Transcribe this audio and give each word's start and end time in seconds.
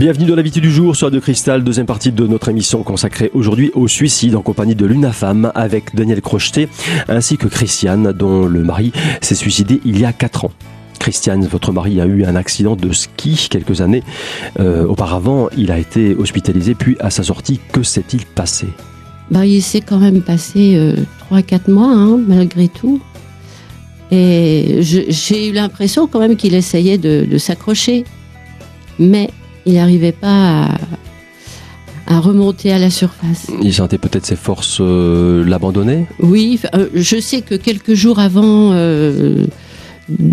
Bienvenue 0.00 0.24
dans 0.24 0.34
l'invité 0.34 0.62
du 0.62 0.70
jour 0.70 0.96
sur 0.96 1.10
de 1.10 1.18
Cristal, 1.18 1.62
deuxième 1.62 1.84
partie 1.84 2.10
de 2.10 2.26
notre 2.26 2.48
émission 2.48 2.82
consacrée 2.82 3.30
aujourd'hui 3.34 3.70
au 3.74 3.86
suicide 3.86 4.34
en 4.34 4.40
compagnie 4.40 4.74
de 4.74 4.86
l'UNAFAM 4.86 5.52
avec 5.54 5.94
Daniel 5.94 6.22
Crocheté 6.22 6.70
ainsi 7.06 7.36
que 7.36 7.46
Christiane 7.48 8.12
dont 8.12 8.46
le 8.46 8.64
mari 8.64 8.92
s'est 9.20 9.34
suicidé 9.34 9.78
il 9.84 10.00
y 10.00 10.06
a 10.06 10.14
4 10.14 10.46
ans. 10.46 10.52
Christiane, 10.98 11.44
votre 11.44 11.72
mari 11.72 12.00
a 12.00 12.06
eu 12.06 12.24
un 12.24 12.34
accident 12.34 12.76
de 12.76 12.90
ski 12.92 13.48
quelques 13.50 13.82
années 13.82 14.02
euh, 14.58 14.86
auparavant. 14.86 15.50
Il 15.54 15.70
a 15.70 15.78
été 15.78 16.14
hospitalisé, 16.14 16.74
puis 16.74 16.96
à 17.00 17.10
sa 17.10 17.22
sortie, 17.22 17.60
que 17.70 17.82
s'est-il 17.82 18.24
passé? 18.24 18.68
Bah, 19.30 19.44
Il 19.44 19.60
s'est 19.60 19.82
quand 19.82 19.98
même 19.98 20.22
passé 20.22 20.76
euh, 20.76 20.96
3-4 21.30 21.70
mois, 21.70 21.92
hein, 21.92 22.18
malgré 22.26 22.68
tout. 22.68 23.02
Et 24.10 24.78
j'ai 24.80 25.50
eu 25.50 25.52
l'impression 25.52 26.06
quand 26.06 26.20
même 26.20 26.36
qu'il 26.36 26.54
essayait 26.54 26.96
de, 26.96 27.26
de 27.30 27.36
s'accrocher. 27.36 28.04
Mais 28.98 29.28
il 29.66 29.74
n'arrivait 29.74 30.12
pas 30.12 30.64
à, 30.64 30.78
à, 32.06 32.20
remonter 32.20 32.72
à 32.72 32.78
la 32.78 32.90
surface. 32.90 33.46
Il 33.62 33.72
sentait 33.72 33.98
peut-être 33.98 34.26
ses 34.26 34.36
forces 34.36 34.78
euh, 34.80 35.44
l'abandonner 35.44 36.06
Oui, 36.20 36.60
euh, 36.74 36.88
je 36.94 37.20
sais 37.20 37.42
que 37.42 37.54
quelques 37.54 37.94
jours 37.94 38.18
avant 38.18 38.72
euh, 38.72 39.46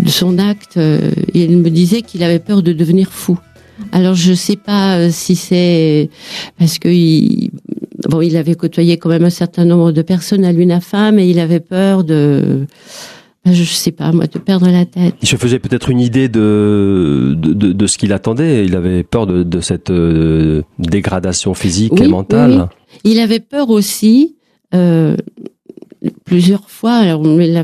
son 0.06 0.38
acte, 0.38 0.76
euh, 0.76 1.10
il 1.34 1.56
me 1.58 1.70
disait 1.70 2.02
qu'il 2.02 2.22
avait 2.22 2.38
peur 2.38 2.62
de 2.62 2.72
devenir 2.72 3.10
fou. 3.12 3.38
Alors 3.92 4.14
je 4.14 4.30
ne 4.30 4.36
sais 4.36 4.56
pas 4.56 5.08
si 5.10 5.36
c'est 5.36 6.10
parce 6.58 6.80
que 6.80 6.88
il, 6.88 7.50
bon, 8.08 8.20
il 8.20 8.36
avait 8.36 8.56
côtoyé 8.56 8.96
quand 8.96 9.08
même 9.08 9.24
un 9.24 9.30
certain 9.30 9.64
nombre 9.64 9.92
de 9.92 10.02
personnes 10.02 10.44
à 10.44 10.52
l'UNAFAM 10.52 11.18
et 11.20 11.28
il 11.28 11.38
avait 11.38 11.60
peur 11.60 12.02
de 12.02 12.66
je 13.52 13.64
sais 13.64 13.92
pas, 13.92 14.12
moi, 14.12 14.26
de 14.26 14.38
perdre 14.38 14.68
la 14.68 14.84
tête. 14.84 15.14
Il 15.22 15.28
se 15.28 15.36
faisait 15.36 15.58
peut-être 15.58 15.90
une 15.90 16.00
idée 16.00 16.28
de, 16.28 17.34
de, 17.36 17.52
de, 17.52 17.72
de 17.72 17.86
ce 17.86 17.98
qu'il 17.98 18.12
attendait. 18.12 18.64
Il 18.64 18.74
avait 18.76 19.02
peur 19.02 19.26
de, 19.26 19.42
de 19.42 19.60
cette 19.60 19.90
euh, 19.90 20.62
dégradation 20.78 21.54
physique 21.54 21.94
oui, 21.94 22.04
et 22.04 22.08
mentale. 22.08 22.68
Oui. 23.04 23.12
Il 23.12 23.20
avait 23.20 23.40
peur 23.40 23.70
aussi, 23.70 24.36
euh, 24.74 25.16
plusieurs 26.24 26.68
fois, 26.70 27.02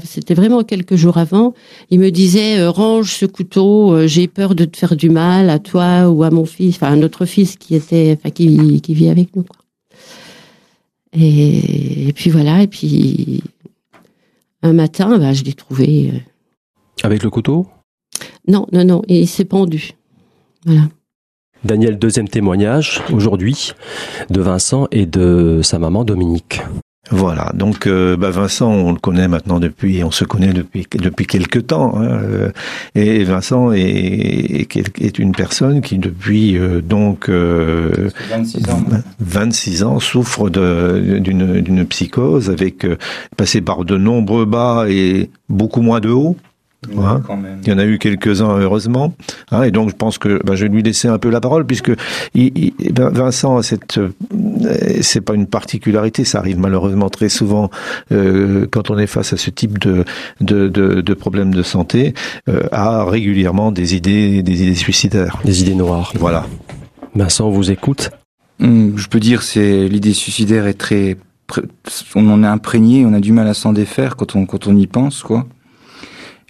c'était 0.04 0.34
vraiment 0.34 0.62
quelques 0.62 0.96
jours 0.96 1.18
avant, 1.18 1.54
il 1.90 1.98
me 1.98 2.10
disait 2.10 2.58
euh, 2.58 2.70
range 2.70 3.12
ce 3.14 3.26
couteau, 3.26 4.06
j'ai 4.06 4.28
peur 4.28 4.54
de 4.54 4.64
te 4.64 4.76
faire 4.76 4.96
du 4.96 5.08
mal 5.08 5.50
à 5.50 5.58
toi 5.58 6.08
ou 6.08 6.22
à 6.24 6.30
mon 6.30 6.44
fils, 6.44 6.76
enfin 6.76 6.92
à 6.92 6.96
notre 6.96 7.26
fils 7.26 7.56
qui 7.56 7.74
était, 7.74 8.16
enfin 8.18 8.30
qui, 8.30 8.80
qui 8.80 8.94
vit 8.94 9.08
avec 9.08 9.34
nous. 9.34 9.42
Quoi. 9.44 9.56
Et, 11.16 12.08
et 12.08 12.12
puis 12.12 12.30
voilà, 12.30 12.62
et 12.62 12.66
puis 12.66 13.42
un 14.64 14.72
matin, 14.72 15.18
bah, 15.18 15.32
je 15.32 15.44
l'ai 15.44 15.52
trouvé. 15.52 16.10
Euh... 16.12 16.18
Avec 17.06 17.22
le 17.22 17.30
couteau? 17.30 17.68
Non, 18.48 18.66
non, 18.72 18.84
non, 18.84 19.02
il 19.06 19.28
s'est 19.28 19.44
pendu. 19.44 19.92
Voilà. 20.64 20.88
Daniel, 21.64 21.98
deuxième 21.98 22.28
témoignage 22.28 23.02
aujourd'hui 23.12 23.72
de 24.30 24.40
Vincent 24.40 24.86
et 24.90 25.06
de 25.06 25.60
sa 25.62 25.78
maman 25.78 26.04
Dominique. 26.04 26.60
Voilà, 27.10 27.52
donc 27.54 27.86
euh, 27.86 28.16
bah 28.16 28.30
Vincent, 28.30 28.70
on 28.70 28.92
le 28.92 28.98
connaît 28.98 29.28
maintenant 29.28 29.60
depuis, 29.60 30.02
on 30.02 30.10
se 30.10 30.24
connaît 30.24 30.54
depuis 30.54 30.86
depuis 30.92 31.26
quelques 31.26 31.66
temps, 31.66 31.98
hein, 31.98 32.04
euh, 32.04 32.50
et 32.94 33.24
Vincent 33.24 33.72
est, 33.72 34.66
est, 34.74 35.00
est 35.00 35.18
une 35.18 35.32
personne 35.32 35.82
qui 35.82 35.98
depuis 35.98 36.56
euh, 36.56 36.80
donc 36.80 37.28
26 37.28 38.70
ans, 38.70 38.84
26 39.20 39.82
ans 39.84 40.00
souffre 40.00 40.48
d'une 40.48 41.60
d'une 41.60 41.84
psychose 41.84 42.48
avec 42.48 42.86
passé 43.36 43.60
par 43.60 43.84
de 43.84 43.98
nombreux 43.98 44.46
bas 44.46 44.86
et 44.88 45.30
beaucoup 45.50 45.82
moins 45.82 46.00
de 46.00 46.08
hauts. 46.08 46.36
Hein 46.98 47.22
il 47.62 47.68
y 47.68 47.72
en 47.72 47.78
a 47.78 47.84
eu 47.84 47.98
quelques-uns 47.98 48.58
heureusement, 48.58 49.14
hein, 49.50 49.62
et 49.62 49.70
donc 49.70 49.90
je 49.90 49.94
pense 49.94 50.18
que 50.18 50.40
ben, 50.44 50.54
je 50.54 50.64
vais 50.64 50.72
lui 50.72 50.82
laisser 50.82 51.08
un 51.08 51.18
peu 51.18 51.30
la 51.30 51.40
parole 51.40 51.66
puisque 51.66 51.92
il, 52.34 52.72
il, 52.78 52.92
ben 52.92 53.10
Vincent, 53.10 53.62
cette 53.62 54.00
c'est 55.00 55.20
pas 55.20 55.34
une 55.34 55.46
particularité, 55.46 56.24
ça 56.24 56.38
arrive 56.38 56.58
malheureusement 56.58 57.10
très 57.10 57.28
souvent 57.28 57.70
euh, 58.12 58.66
quand 58.70 58.90
on 58.90 58.98
est 58.98 59.06
face 59.06 59.32
à 59.32 59.36
ce 59.36 59.50
type 59.50 59.78
de 59.78 60.04
de, 60.40 60.68
de, 60.68 61.00
de 61.00 61.14
problèmes 61.14 61.54
de 61.54 61.62
santé, 61.62 62.14
euh, 62.48 62.62
a 62.72 63.04
régulièrement 63.04 63.72
des 63.72 63.94
idées 63.94 64.42
des 64.42 64.62
idées 64.62 64.74
suicidaires, 64.74 65.40
des 65.44 65.62
idées 65.62 65.74
noires. 65.74 66.12
Voilà. 66.18 66.46
Vincent 67.14 67.50
vous 67.50 67.70
écoute. 67.70 68.10
Hum, 68.60 68.94
je 68.96 69.08
peux 69.08 69.20
dire 69.20 69.42
c'est 69.42 69.88
l'idée 69.88 70.12
suicidaire 70.12 70.66
est 70.66 70.74
très 70.74 71.16
on 72.14 72.28
en 72.30 72.42
est 72.42 72.46
imprégné, 72.46 73.04
on 73.04 73.12
a 73.12 73.20
du 73.20 73.32
mal 73.32 73.46
à 73.48 73.54
s'en 73.54 73.72
défaire 73.72 74.16
quand 74.16 74.36
on 74.36 74.46
quand 74.46 74.66
on 74.66 74.76
y 74.76 74.86
pense 74.86 75.22
quoi 75.22 75.46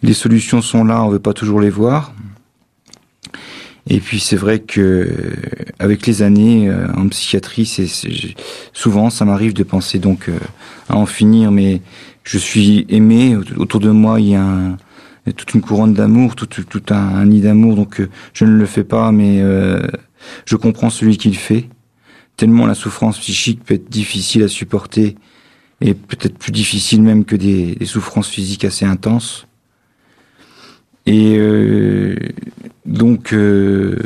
les 0.02 0.14
solutions 0.14 0.60
sont 0.60 0.84
là, 0.84 1.02
on 1.02 1.08
veut 1.08 1.18
pas 1.18 1.32
toujours 1.32 1.60
les 1.60 1.70
voir. 1.70 2.14
Et 3.86 4.00
puis 4.00 4.18
c'est 4.18 4.36
vrai 4.36 4.60
que 4.60 5.10
avec 5.78 6.06
les 6.06 6.22
années 6.22 6.70
euh, 6.70 6.86
en 6.94 7.08
psychiatrie, 7.08 7.66
c'est 7.66 7.86
souvent 8.72 9.10
ça 9.10 9.26
m'arrive 9.26 9.52
de 9.52 9.62
penser 9.62 9.98
donc 9.98 10.28
euh, 10.28 10.38
à 10.88 10.96
en 10.96 11.04
finir, 11.04 11.50
mais 11.50 11.82
je 12.24 12.38
suis 12.38 12.86
aimé 12.88 13.36
autour 13.56 13.80
de 13.80 13.90
moi, 13.90 14.20
il 14.20 14.28
y 14.28 14.34
a 14.34 14.76
toute 15.32 15.54
une 15.54 15.60
couronne 15.60 15.94
d'amour, 15.94 16.34
tout, 16.36 16.48
un, 16.90 17.26
nid 17.26 17.40
d'amour, 17.40 17.76
donc 17.76 18.00
euh, 18.00 18.10
je 18.32 18.44
ne 18.44 18.56
le 18.56 18.66
fais 18.66 18.84
pas, 18.84 19.12
mais 19.12 19.40
euh, 19.40 19.86
je 20.44 20.56
comprends 20.56 20.90
celui 20.90 21.16
qui 21.16 21.28
le 21.28 21.36
fait. 21.36 21.68
Tellement 22.36 22.66
la 22.66 22.74
souffrance 22.74 23.18
psychique 23.18 23.62
peut 23.64 23.74
être 23.74 23.88
difficile 23.88 24.42
à 24.42 24.48
supporter 24.48 25.16
et 25.80 25.94
peut-être 25.94 26.36
plus 26.36 26.52
difficile 26.52 27.02
même 27.02 27.24
que 27.24 27.36
des 27.36 27.76
souffrances 27.84 28.28
physiques 28.28 28.64
assez 28.64 28.84
intenses. 28.84 29.46
Et 31.06 31.36
euh, 31.38 32.16
donc, 32.86 33.32
euh, 33.32 33.98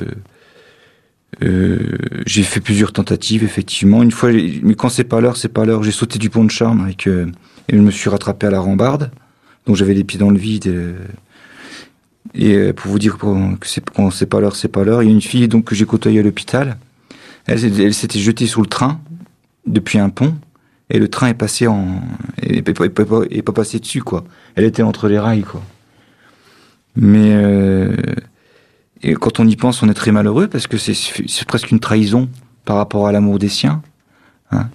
euh, 1.43 1.79
j'ai 2.27 2.43
fait 2.43 2.61
plusieurs 2.61 2.93
tentatives, 2.93 3.45
effectivement. 3.45 4.03
Une 4.03 4.11
fois, 4.11 4.31
mais 4.33 4.75
quand 4.75 4.89
c'est 4.89 5.05
pas 5.05 5.21
l'heure, 5.21 5.37
c'est 5.37 5.49
pas 5.49 5.65
l'heure. 5.65 5.83
J'ai 5.83 5.93
sauté 5.93 6.19
du 6.19 6.31
pont 6.31 6.45
de 6.45 6.51
charme 6.51 6.81
avec, 6.83 7.07
et 7.07 7.27
je 7.69 7.77
me 7.77 7.91
suis 7.91 8.11
rattrapé 8.11 8.47
à 8.47 8.51
la 8.51 8.61
rambarde. 8.61 9.11
Donc 9.67 9.77
j'avais 9.77 9.95
les 9.95 10.05
pieds 10.05 10.19
dans 10.19 10.31
le 10.31 10.39
vide. 10.39 10.97
Et, 12.35 12.73
pour 12.73 12.91
vous 12.91 12.99
dire 12.99 13.19
que 13.19 13.27
quand 13.95 14.11
c'est 14.11 14.27
pas 14.27 14.41
l'heure, 14.41 14.57
c'est 14.57 14.69
pas 14.69 14.85
l'heure. 14.85 15.03
Il 15.03 15.07
y 15.07 15.09
a 15.11 15.15
une 15.15 15.23
fille 15.23 15.47
donc 15.49 15.65
que 15.67 15.75
j'ai 15.75 15.87
côtoyée 15.87 16.21
à 16.21 16.23
l'hôpital. 16.23 16.79
Elle, 17.47 17.81
elle 17.81 17.95
s'était 17.95 18.19
jetée 18.19 18.47
sous 18.47 18.61
le 18.61 18.67
train 18.67 19.01
depuis 19.67 19.99
un 19.99 20.11
pont 20.11 20.35
et 20.91 20.99
le 20.99 21.09
train 21.09 21.29
est 21.29 21.35
passé 21.35 21.67
en 21.67 22.01
est 22.43 22.63
pas 23.43 23.53
passé 23.53 23.79
dessus 23.79 24.03
quoi. 24.03 24.25
Elle 24.55 24.65
était 24.65 24.83
entre 24.83 25.09
les 25.09 25.19
rails 25.19 25.43
quoi. 25.43 25.63
Mais 26.99 27.33
euh, 27.33 27.95
et 29.03 29.15
quand 29.15 29.39
on 29.39 29.47
y 29.47 29.57
pense, 29.57 29.83
on 29.83 29.89
est 29.89 29.95
très 29.95 30.11
malheureux 30.11 30.49
parce 30.49 30.67
que 30.67 30.77
c'est 30.77 31.45
presque 31.47 31.71
une 31.71 31.81
trahison 31.81 32.29
par 32.65 32.77
rapport 32.77 33.07
à 33.07 33.13
l'amour 33.13 33.39
des 33.39 33.49
siens. 33.49 33.83
Hein 34.51 34.69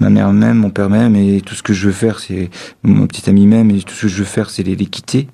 Ma 0.00 0.10
mère 0.10 0.32
m'aime, 0.32 0.58
mon 0.58 0.70
père 0.70 0.90
m'aime, 0.90 1.14
et 1.14 1.40
tout 1.40 1.54
ce 1.54 1.62
que 1.62 1.72
je 1.72 1.86
veux 1.86 1.92
faire, 1.92 2.18
c'est 2.18 2.50
mon 2.82 3.06
petit 3.06 3.30
ami 3.30 3.46
m'aime, 3.46 3.70
et 3.70 3.80
tout 3.80 3.94
ce 3.94 4.02
que 4.02 4.08
je 4.08 4.16
veux 4.16 4.24
faire, 4.24 4.50
c'est 4.50 4.64
les, 4.64 4.74
les, 4.74 4.86
quitter. 4.86 5.28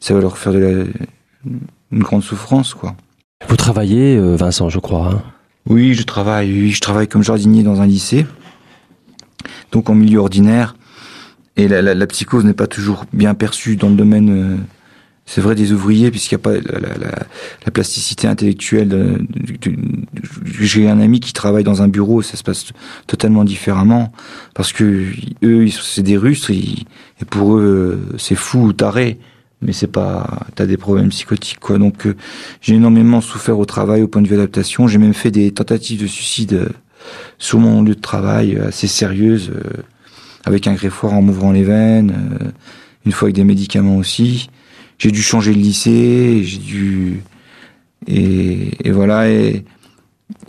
Ça 0.00 0.14
va 0.14 0.20
leur 0.20 0.38
faire 0.38 0.54
de 0.54 0.58
la, 0.58 0.84
une 1.92 2.02
grande 2.02 2.22
souffrance, 2.22 2.72
quoi. 2.72 2.96
Vous 3.48 3.56
travaillez, 3.56 4.16
euh, 4.16 4.34
Vincent, 4.34 4.70
je 4.70 4.78
crois. 4.78 5.10
Hein 5.12 5.22
oui, 5.68 5.92
je 5.92 6.02
travaille. 6.04 6.50
Oui, 6.50 6.70
je 6.70 6.80
travaille 6.80 7.06
comme 7.06 7.22
jardinier 7.22 7.62
dans 7.62 7.82
un 7.82 7.86
lycée, 7.86 8.26
donc 9.72 9.90
en 9.90 9.94
milieu 9.94 10.20
ordinaire. 10.20 10.74
Et 11.56 11.68
la, 11.68 11.82
la, 11.82 11.94
la 11.94 12.06
psychose 12.06 12.46
n'est 12.46 12.54
pas 12.54 12.66
toujours 12.66 13.04
bien 13.12 13.34
perçue 13.34 13.76
dans 13.76 13.90
le 13.90 13.96
domaine. 13.96 14.64
Euh, 15.28 15.32
c'est 15.38 15.40
vrai 15.40 15.54
des 15.54 15.72
ouvriers 15.72 16.10
puisqu'il 16.10 16.34
n'y 16.34 16.40
a 16.40 16.42
pas 16.42 16.54
la, 16.54 16.80
la, 16.80 16.98
la, 16.98 17.10
la, 17.64 17.70
plasticité 17.70 18.26
intellectuelle. 18.26 19.26
J'ai 20.44 20.88
un 20.88 21.00
ami 21.00 21.20
qui 21.20 21.32
travaille 21.32 21.64
dans 21.64 21.82
un 21.82 21.88
bureau, 21.88 22.22
ça 22.22 22.36
se 22.36 22.42
passe 22.42 22.66
totalement 23.06 23.44
différemment 23.44 24.12
parce 24.54 24.72
que 24.72 25.04
eux, 25.42 25.68
c'est 25.68 26.02
des 26.02 26.16
Russes 26.16 26.50
et, 26.50 26.62
et 27.20 27.24
pour 27.28 27.56
eux, 27.56 28.00
c'est 28.18 28.34
fou 28.34 28.66
ou 28.66 28.72
taré. 28.72 29.18
Mais 29.60 29.72
c'est 29.72 29.88
pas, 29.88 30.46
t'as 30.54 30.66
des 30.66 30.76
problèmes 30.76 31.08
psychotiques 31.08 31.58
quoi. 31.58 31.78
Donc 31.78 32.06
euh, 32.06 32.14
j'ai 32.60 32.76
énormément 32.76 33.20
souffert 33.20 33.58
au 33.58 33.64
travail 33.64 34.02
au 34.02 34.08
point 34.08 34.22
de 34.22 34.28
vue 34.28 34.36
adaptation. 34.36 34.86
J'ai 34.86 34.98
même 34.98 35.14
fait 35.14 35.32
des 35.32 35.50
tentatives 35.50 36.00
de 36.00 36.06
suicide 36.06 36.52
euh, 36.52 36.68
sur 37.38 37.58
mon 37.58 37.82
lieu 37.82 37.96
de 37.96 38.00
travail 38.00 38.54
euh, 38.54 38.68
assez 38.68 38.86
sérieuses, 38.86 39.50
avec 40.44 40.68
un 40.68 40.74
greffoir 40.74 41.12
en 41.12 41.22
m'ouvrant 41.22 41.50
les 41.50 41.64
veines, 41.64 42.14
une 43.04 43.10
fois 43.10 43.26
avec 43.26 43.34
des 43.34 43.42
médicaments 43.42 43.96
aussi 43.96 44.48
j'ai 44.98 45.12
dû 45.12 45.22
changer 45.22 45.52
de 45.52 45.58
lycée, 45.58 46.42
j'ai 46.44 46.58
dû 46.58 47.22
et, 48.06 48.70
et, 48.84 48.90
voilà 48.90 49.30
et, 49.30 49.64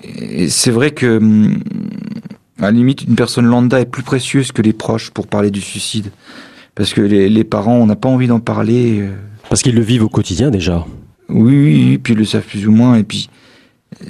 et 0.04 0.50
c'est 0.50 0.72
vrai 0.72 0.92
que 0.92 1.18
hum, 1.18 1.60
à 2.60 2.64
la 2.64 2.72
limite 2.72 3.04
une 3.04 3.16
personne 3.16 3.46
lambda 3.46 3.80
est 3.80 3.86
plus 3.86 4.04
précieuse 4.04 4.52
que 4.52 4.62
les 4.62 4.74
proches 4.74 5.12
pour 5.12 5.28
parler 5.28 5.52
du 5.52 5.62
suicide. 5.62 6.12
Parce 6.76 6.94
que 6.94 7.02
les, 7.02 7.30
les 7.30 7.44
parents 7.44 7.78
on 7.78 7.86
n'a 7.86 7.96
pas 7.96 8.10
envie 8.10 8.28
d'en 8.28 8.40
parler 8.40 9.00
euh. 9.02 9.16
parce 9.50 9.62
qu'ils 9.62 9.76
le 9.76 9.82
vivent 9.82 10.04
au 10.04 10.10
quotidien 10.10 10.50
déjà. 10.50 10.86
Oui, 11.30 11.54
oui 11.54 11.98
puis 11.98 12.14
ils 12.14 12.20
le 12.20 12.26
savent 12.26 12.46
plus 12.46 12.68
ou 12.68 12.72
moins 12.72 12.96
et 12.96 13.04
puis 13.04 13.30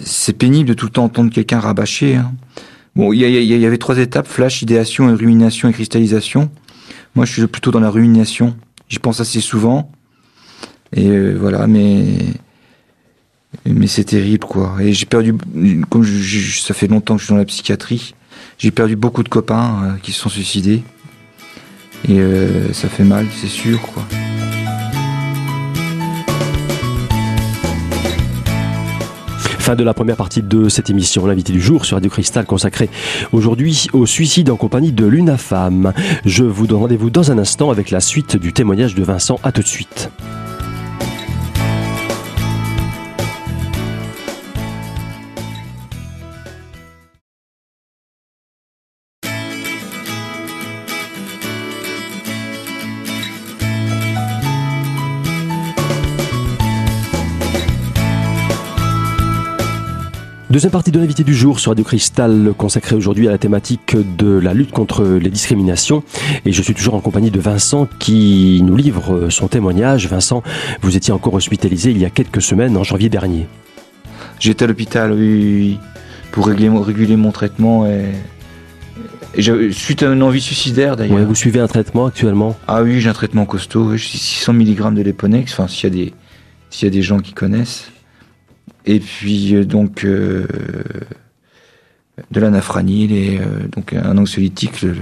c'est 0.01 0.33
pénible 0.33 0.69
de 0.69 0.73
tout 0.73 0.85
le 0.85 0.91
temps 0.91 1.05
entendre 1.05 1.31
quelqu'un 1.31 1.59
rabâcher 1.59 2.15
hein. 2.15 2.33
bon 2.95 3.13
il 3.13 3.21
y, 3.21 3.25
y, 3.25 3.57
y, 3.57 3.65
avait 3.65 3.77
trois 3.77 3.97
étapes 3.97 4.27
flash 4.27 4.61
idéation 4.61 5.13
rumination 5.15 5.69
et 5.69 5.73
cristallisation. 5.73 6.49
Moi 7.15 7.25
je 7.25 7.33
suis 7.33 7.47
plutôt 7.47 7.71
dans 7.71 7.79
la 7.79 7.89
rumination. 7.89 8.55
J'y 8.87 8.99
pense 8.99 9.19
assez 9.19 9.41
souvent 9.41 9.91
et 10.93 11.07
euh, 11.07 11.35
voilà, 11.39 11.67
mais 11.67 12.03
Mais 13.65 13.87
c'est 13.87 14.03
terrible, 14.03 14.45
quoi. 14.45 14.75
Et 14.79 14.93
j'ai 14.93 15.05
perdu, 15.05 15.33
comme 15.89 16.05
ça 16.05 16.73
fait 16.73 16.87
longtemps 16.87 17.15
que 17.15 17.21
je 17.21 17.25
suis 17.25 17.33
dans 17.33 17.39
la 17.39 17.45
psychiatrie, 17.45 18.15
j'ai 18.57 18.71
perdu 18.71 18.95
beaucoup 18.95 19.23
de 19.23 19.29
copains 19.29 19.83
euh, 19.83 19.97
qui 20.01 20.11
se 20.11 20.19
sont 20.21 20.29
suicidés. 20.29 20.83
Et 22.07 22.19
euh, 22.19 22.71
ça 22.73 22.87
fait 22.87 23.03
mal, 23.03 23.27
c'est 23.35 23.47
sûr, 23.47 23.81
quoi. 23.81 24.03
Fin 29.37 29.75
de 29.75 29.83
la 29.83 29.93
première 29.93 30.15
partie 30.15 30.41
de 30.41 30.67
cette 30.67 30.89
émission, 30.89 31.27
l'invité 31.27 31.51
du 31.51 31.61
jour 31.61 31.85
sur 31.85 31.97
Radio 31.97 32.09
Cristal 32.09 32.45
consacré 32.45 32.89
aujourd'hui 33.33 33.87
au 33.93 34.07
suicide 34.07 34.49
en 34.49 34.55
compagnie 34.55 34.91
de 34.91 35.05
l'UNAFAM. 35.05 35.93
Je 36.25 36.43
vous 36.43 36.65
donne 36.65 36.79
rendez-vous 36.79 37.11
dans 37.11 37.31
un 37.31 37.37
instant 37.37 37.69
avec 37.69 37.91
la 37.91 37.99
suite 37.99 38.35
du 38.35 38.51
témoignage 38.51 38.95
de 38.95 39.03
Vincent. 39.03 39.39
À 39.43 39.51
tout 39.51 39.61
de 39.61 39.67
suite. 39.67 40.09
Deuxième 60.59 60.73
partie 60.73 60.91
de 60.91 60.99
l'invité 60.99 61.23
du 61.23 61.33
jour 61.33 61.57
sur 61.57 61.71
Radio 61.71 61.85
Cristal, 61.85 62.51
consacrée 62.57 62.93
aujourd'hui 62.93 63.29
à 63.29 63.31
la 63.31 63.37
thématique 63.37 63.95
de 64.17 64.27
la 64.27 64.53
lutte 64.53 64.71
contre 64.71 65.05
les 65.05 65.29
discriminations. 65.29 66.03
Et 66.45 66.51
je 66.51 66.61
suis 66.61 66.73
toujours 66.73 66.95
en 66.95 66.99
compagnie 66.99 67.31
de 67.31 67.39
Vincent 67.39 67.87
qui 67.97 68.61
nous 68.65 68.75
livre 68.75 69.29
son 69.29 69.47
témoignage. 69.47 70.09
Vincent, 70.09 70.43
vous 70.81 70.97
étiez 70.97 71.13
encore 71.13 71.33
hospitalisé 71.33 71.91
il 71.91 71.97
y 71.97 72.03
a 72.03 72.09
quelques 72.09 72.41
semaines, 72.41 72.75
en 72.75 72.83
janvier 72.83 73.07
dernier. 73.07 73.47
J'étais 74.41 74.65
à 74.65 74.67
l'hôpital, 74.67 75.13
oui, 75.13 75.79
pour 76.33 76.47
réguler 76.47 77.15
mon 77.15 77.31
traitement 77.31 77.85
et, 77.85 78.11
suite 79.71 80.03
à 80.03 80.11
une 80.11 80.23
envie 80.23 80.41
suicidaire 80.41 80.97
d'ailleurs. 80.97 81.25
vous 81.25 81.35
suivez 81.35 81.61
un 81.61 81.67
traitement 81.67 82.07
actuellement? 82.07 82.57
Ah 82.67 82.83
oui, 82.83 82.99
j'ai 82.99 83.09
un 83.09 83.13
traitement 83.13 83.45
costaud, 83.45 83.97
600 83.97 84.51
mg 84.51 84.93
de 84.93 85.03
Leponex, 85.03 85.53
enfin 85.53 85.69
s'il 85.69 85.95
y, 85.95 86.13
s'il 86.69 86.85
y 86.85 86.91
a 86.91 86.93
des 86.93 87.01
gens 87.01 87.19
qui 87.19 87.31
connaissent. 87.31 87.93
Et 88.85 88.99
puis 88.99 89.55
euh, 89.55 89.65
donc 89.65 90.03
euh, 90.03 90.45
de 92.31 92.39
l'anafranil 92.39 93.13
et 93.13 93.39
euh, 93.39 93.67
donc 93.75 93.93
un 93.93 94.17
anxiolytique, 94.17 94.81
le, 94.81 94.95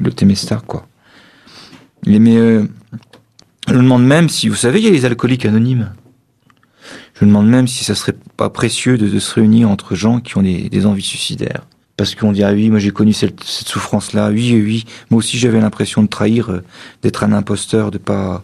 le, 0.00 0.12
Temestar, 0.12 0.64
quoi. 0.64 0.86
mais 2.06 2.18
je 3.68 3.74
me 3.74 3.82
demande 3.82 4.04
même 4.04 4.28
si, 4.28 4.48
vous 4.48 4.56
savez, 4.56 4.80
il 4.80 4.84
y 4.84 4.88
a 4.88 4.90
les 4.90 5.04
alcooliques 5.04 5.44
anonymes. 5.44 5.92
Je 7.14 7.24
me 7.24 7.30
demande 7.30 7.48
même 7.48 7.68
si 7.68 7.84
ça 7.84 7.94
serait 7.94 8.16
pas 8.36 8.48
précieux 8.48 8.96
de, 8.96 9.18
se 9.18 9.34
réunir 9.34 9.68
entre 9.68 9.94
gens 9.94 10.20
qui 10.20 10.38
ont 10.38 10.42
des, 10.42 10.86
envies 10.86 11.02
suicidaires. 11.02 11.66
Parce 11.98 12.14
qu'on 12.14 12.32
dit, 12.32 12.42
ah 12.42 12.52
oui, 12.52 12.70
moi 12.70 12.78
j'ai 12.78 12.92
connu 12.92 13.12
cette, 13.12 13.44
souffrance-là, 13.44 14.30
oui, 14.30 14.52
oui, 14.64 14.84
moi 15.10 15.18
aussi 15.18 15.36
j'avais 15.36 15.60
l'impression 15.60 16.02
de 16.02 16.08
trahir, 16.08 16.62
d'être 17.02 17.22
un 17.22 17.32
imposteur, 17.32 17.90
de 17.90 17.98
pas, 17.98 18.42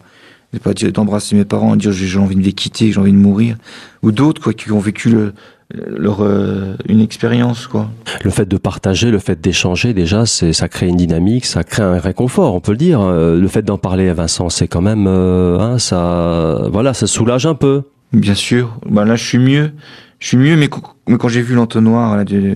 pas 0.59 0.73
d'embrasser 0.75 1.37
mes 1.37 1.45
parents 1.45 1.75
et 1.75 1.79
dire 1.79 1.93
j'ai 1.93 2.19
envie 2.19 2.37
de 2.37 2.43
les 2.43 2.53
quitter, 2.53 2.93
j'ai 2.93 3.01
envie 3.01 3.13
de 3.13 3.17
mourir, 3.17 3.57
ou 4.03 4.13
d'autres 4.13 4.43
quoi 4.43 4.53
qui 4.53 4.71
ont 4.73 4.79
vécu 4.79 5.11
le, 5.11 5.33
leur 5.75 6.21
euh, 6.21 6.77
une 6.89 7.01
expérience 7.01 7.67
quoi. 7.67 7.91
Le 8.23 8.31
fait 8.31 8.47
de 8.47 8.57
partager, 8.57 9.11
le 9.11 9.19
fait 9.19 9.41
d'échanger 9.41 9.95
déjà, 9.95 10.27
c'est 10.27 10.53
ça 10.53 10.69
crée 10.69 10.89
une 10.89 10.97
dynamique, 10.97 11.45
ça 11.45 11.65
crée 11.65 11.83
un 11.83 11.99
réconfort, 11.99 12.55
on 12.55 12.61
peut 12.61 12.73
le 12.73 12.79
dire. 12.79 13.01
Euh, 13.01 13.39
le 13.39 13.49
fait 13.49 13.63
d'en 13.63 13.79
parler 13.79 14.09
à 14.09 14.15
Vincent, 14.15 14.49
c'est 14.49 14.69
quand 14.69 14.81
même 14.81 15.07
euh, 15.07 15.59
hein, 15.59 15.79
ça 15.79 16.69
voilà, 16.71 16.95
ça 16.95 17.07
soulage 17.07 17.47
un 17.47 17.55
peu. 17.55 17.83
Bien 18.13 18.35
sûr. 18.35 18.79
Ben 18.89 19.05
là 19.05 19.17
je 19.17 19.25
suis 19.25 19.39
mieux. 19.39 19.73
Je 20.19 20.29
suis 20.29 20.37
mieux 20.37 20.57
mais, 20.57 20.71
mais 21.09 21.19
quand 21.19 21.29
j'ai 21.29 21.43
vu 21.43 21.55
l'entonnoir 21.55 22.25
du 22.25 22.55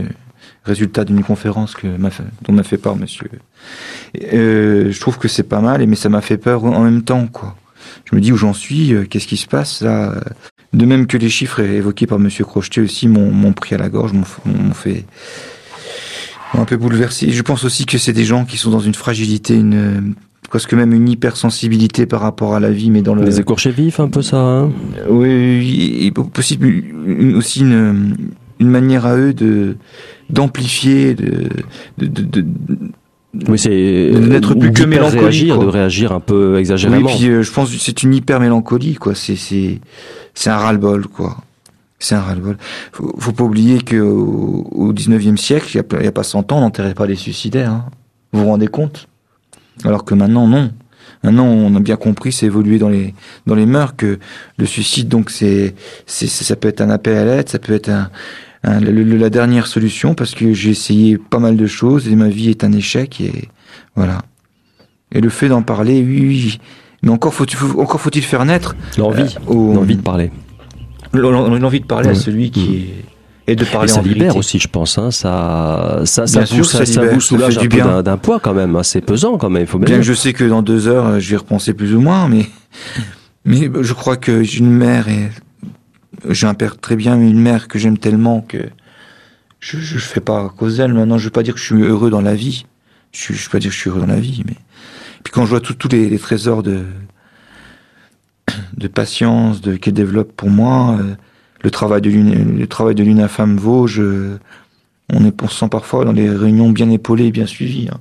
résultat 0.65 1.05
d'une 1.05 1.23
conférence 1.23 1.75
que 1.75 1.87
dont 1.87 2.53
m'a 2.53 2.63
fait 2.63 2.79
part 2.79 2.97
monsieur 2.97 3.29
je 4.15 5.01
trouve 5.01 5.19
que 5.19 5.29
c'est 5.29 5.43
pas 5.43 5.61
mal 5.61 5.87
mais 5.87 5.97
ça 5.97 6.09
m'a 6.09 6.21
fait 6.21 6.39
peur 6.39 6.65
en 6.65 6.81
même 6.81 7.03
temps 7.03 7.27
quoi 7.27 7.57
je 8.05 8.17
me 8.17 8.21
dis 8.21 8.33
où 8.33 8.37
j'en 8.37 8.53
suis, 8.53 8.93
euh, 8.95 9.05
qu'est-ce 9.05 9.27
qui 9.27 9.37
se 9.37 9.47
passe 9.47 9.83
là 9.83 10.15
De 10.73 10.87
même 10.87 11.07
que 11.07 11.17
les 11.17 11.29
chiffres 11.29 11.61
évoqués 11.61 12.07
par 12.07 12.19
Monsieur 12.19 12.45
Crocheté 12.45 12.81
aussi 12.81 13.09
m'ont 13.09 13.53
pris 13.53 13.75
à 13.75 13.79
la 13.79 13.89
gorge, 13.89 14.13
m'ont 14.13 14.75
fait 14.75 15.05
un 16.55 16.65
peu 16.65 16.77
bouleversé. 16.77 17.31
Je 17.31 17.43
pense 17.43 17.65
aussi 17.65 17.87
que 17.87 17.99
c'est 17.99 18.13
des 18.13 18.25
gens 18.25 18.45
qui 18.45 18.57
sont 18.57 18.71
dans 18.71 18.81
une 18.81 18.95
fragilité, 18.95 19.55
une 19.55 20.15
presque 20.51 20.75
même 20.75 20.93
une 20.93 21.09
hypersensibilité 21.09 22.07
par 22.07 22.21
rapport 22.21 22.55
à 22.55 22.61
la 22.61 22.73
vie, 22.73 22.91
mais 22.91 23.03
dans 23.03 23.15
le... 23.15 23.25
Les 23.25 23.39
écorchés 23.39 23.71
vifs, 23.71 24.01
un 24.01 24.09
peu 24.09 24.21
ça. 24.21 24.39
Hein 24.39 24.71
oui, 25.09 26.13
possible 26.33 26.85
aussi 27.37 27.61
une, 27.61 28.17
une 28.59 28.69
manière 28.69 29.07
à 29.07 29.17
eux 29.17 29.33
de 29.33 29.77
d'amplifier, 30.29 31.15
de, 31.15 31.49
de, 31.99 32.07
de, 32.07 32.45
oui, 33.33 33.59
c'est 33.59 34.11
d'être 34.11 34.55
plus 34.55 34.73
que 34.73 34.83
mélancolique, 34.83 35.21
réagir, 35.21 35.59
de 35.59 35.67
réagir 35.67 36.13
un 36.13 36.21
peu 36.21 36.59
exagérément. 36.59 37.07
Oui, 37.07 37.15
puis 37.17 37.29
euh, 37.29 37.43
je 37.43 37.53
pense 37.53 37.71
que 37.71 37.79
c'est 37.79 38.03
une 38.03 38.13
hyper 38.13 38.41
mélancolie, 38.41 38.95
quoi. 38.95 39.15
C'est 39.15 39.37
c'est 39.37 39.79
c'est 40.35 40.51
un 40.51 40.57
ras-le-bol, 40.57 41.07
quoi. 41.07 41.37
C'est 42.01 42.17
un 42.17 42.21
ras-le-bol. 42.21 42.57
Faut, 42.93 43.15
faut 43.19 43.33
pas 43.33 43.45
oublier 43.45 43.83
que 43.83 44.01
au, 44.01 44.93
19e 44.93 45.37
siècle, 45.37 45.69
il 45.73 45.77
y, 45.77 46.07
a, 46.07 46.13
pas 46.13 46.23
100 46.23 46.51
ans, 46.51 46.59
on 46.59 46.61
n'enterrait 46.63 46.95
pas 46.95 47.07
les 47.07 47.15
suicidaires. 47.15 47.71
Hein. 47.71 47.85
Vous 48.33 48.41
vous 48.41 48.47
rendez 48.47 48.69
compte? 48.69 49.07
Alors 49.85 50.05
que 50.05 50.15
maintenant, 50.15 50.49
non. 50.49 50.71
Maintenant, 51.23 51.45
on 51.47 51.75
a 51.77 51.81
bien 51.81 51.97
compris, 51.97 52.33
c'est 52.33 52.47
évolué 52.47 52.79
dans 52.79 52.89
les 52.89 53.15
dans 53.47 53.55
les 53.55 53.67
mœurs 53.67 53.95
que 53.95 54.19
le 54.57 54.67
suicide, 54.67 55.09
donc 55.09 55.31
c'est 55.31 55.75
c'est 56.07 56.27
ça 56.27 56.57
peut 56.57 56.69
être 56.69 56.81
un 56.81 56.91
appel 56.91 57.17
à 57.17 57.25
l'aide, 57.25 57.49
ça 57.49 57.59
peut 57.59 57.75
être 57.75 57.91
un 57.91 58.11
Hein, 58.63 58.81
la 58.81 59.31
dernière 59.31 59.67
solution 59.67 60.15
parce 60.15 60.35
que 60.35 60.53
j'ai 60.53 60.71
essayé 60.71 61.17
pas 61.17 61.39
mal 61.39 61.57
de 61.57 61.67
choses 61.67 62.09
et 62.09 62.15
ma 62.15 62.29
vie 62.29 62.51
est 62.51 62.63
un 62.63 62.73
échec 62.73 63.21
et 63.21 63.49
voilà. 63.97 64.19
Et 65.13 65.21
le 65.21 65.31
fait 65.31 65.49
d'en 65.49 65.63
parler, 65.63 66.03
oui, 66.03 66.21
oui, 66.21 66.59
mais 67.03 67.11
encore 67.11 67.33
faut-il 67.33 67.57
encore 67.79 68.01
faut-il 68.01 68.23
faire 68.23 68.45
naître 68.45 68.77
l'envie, 68.99 69.35
euh, 69.49 69.75
l'envie 69.75 69.97
de 69.97 70.03
parler, 70.03 70.31
l'envie 71.15 71.81
de 71.81 71.87
parler 71.87 72.11
à 72.11 72.15
celui 72.15 72.51
qui 72.51 72.77
est 72.77 73.05
et 73.47 73.57
de 73.57 73.65
parler 73.65 73.91
et 73.91 73.95
ça 73.95 74.03
libère 74.03 74.37
aussi, 74.37 74.61
je 74.61 74.69
pense. 74.69 74.97
Hein, 74.97 75.11
ça, 75.11 76.03
ça, 76.05 76.29
ça, 76.29 76.45
vous, 76.45 76.63
ça, 76.63 76.85
soulage 77.19 77.59
un 77.59 77.67
peu 77.67 78.03
d'un 78.03 78.17
poids 78.17 78.39
quand 78.39 78.55
même. 78.55 78.77
Hein, 78.77 78.85
c'est 78.85 79.01
pesant 79.01 79.39
quand 79.39 79.51
même. 79.51 79.63
Il 79.63 79.67
faut 79.67 79.79
bien. 79.79 79.97
que 79.97 80.03
je 80.03 80.13
sais 80.13 80.33
que 80.33 80.45
dans 80.45 80.63
deux 80.63 80.87
heures, 80.87 81.19
je 81.19 81.31
vais 81.31 81.37
repenser 81.39 81.75
plus 81.75 81.95
ou 81.95 82.01
moins, 82.01 82.29
mais 82.29 82.47
mais 83.45 83.69
je 83.81 83.93
crois 83.93 84.17
que 84.17 84.45
j'ai 84.45 84.59
une 84.59 84.71
mère 84.71 85.09
et 85.09 85.31
j'ai 86.29 86.47
un 86.47 86.55
père 86.55 86.79
très 86.79 86.97
bien, 86.97 87.21
une 87.21 87.41
mère 87.41 87.69
que 87.69 87.79
j'aime 87.79 87.99
tellement 87.99 88.41
que 88.41 88.59
je 89.61 89.77
ne 89.77 90.01
fais 90.01 90.21
pas 90.21 90.45
à 90.45 90.49
cause 90.49 90.79
d'elle. 90.79 90.95
Maintenant, 90.95 91.19
je 91.19 91.25
veux 91.25 91.31
pas 91.31 91.43
dire 91.43 91.55
que 91.55 91.61
je 91.61 91.65
suis 91.65 91.83
heureux 91.83 92.11
dans 92.11 92.23
la 92.23 92.35
vie. 92.35 92.67
Je 93.13 93.33
ne 93.33 93.39
veux 93.39 93.49
pas 93.51 93.59
dire 93.59 93.71
que 93.71 93.75
je 93.75 93.81
suis 93.81 93.91
heureux 93.91 94.01
dans 94.01 94.07
la 94.07 94.21
vie, 94.21 94.43
mais 94.47 94.55
puis 95.25 95.33
quand 95.33 95.45
je 95.45 95.51
vois 95.51 95.61
tous 95.61 95.89
les, 95.91 96.19
trésors 96.19 96.63
de 96.63 96.85
de 98.77 98.89
patience 98.89 99.61
de 99.61 99.77
qu'elle 99.77 99.95
développe 99.95 100.33
pour 100.33 100.49
moi, 100.49 100.97
euh, 100.99 101.15
le 101.63 101.71
travail 101.71 102.01
de 102.01 102.11
le 102.11 102.67
travail 102.67 102.95
de 102.95 103.03
l'UNAFAM 103.03 103.57
Vosges, 103.57 104.03
on 105.13 105.25
est 105.25 105.33
pour 105.33 105.51
parfois 105.69 106.05
dans 106.05 106.13
les 106.13 106.31
réunions 106.31 106.71
bien 106.71 106.89
épaulées 106.91 107.27
et 107.27 107.33
bien 107.33 107.47
suivies. 107.47 107.89
Hein. 107.93 108.01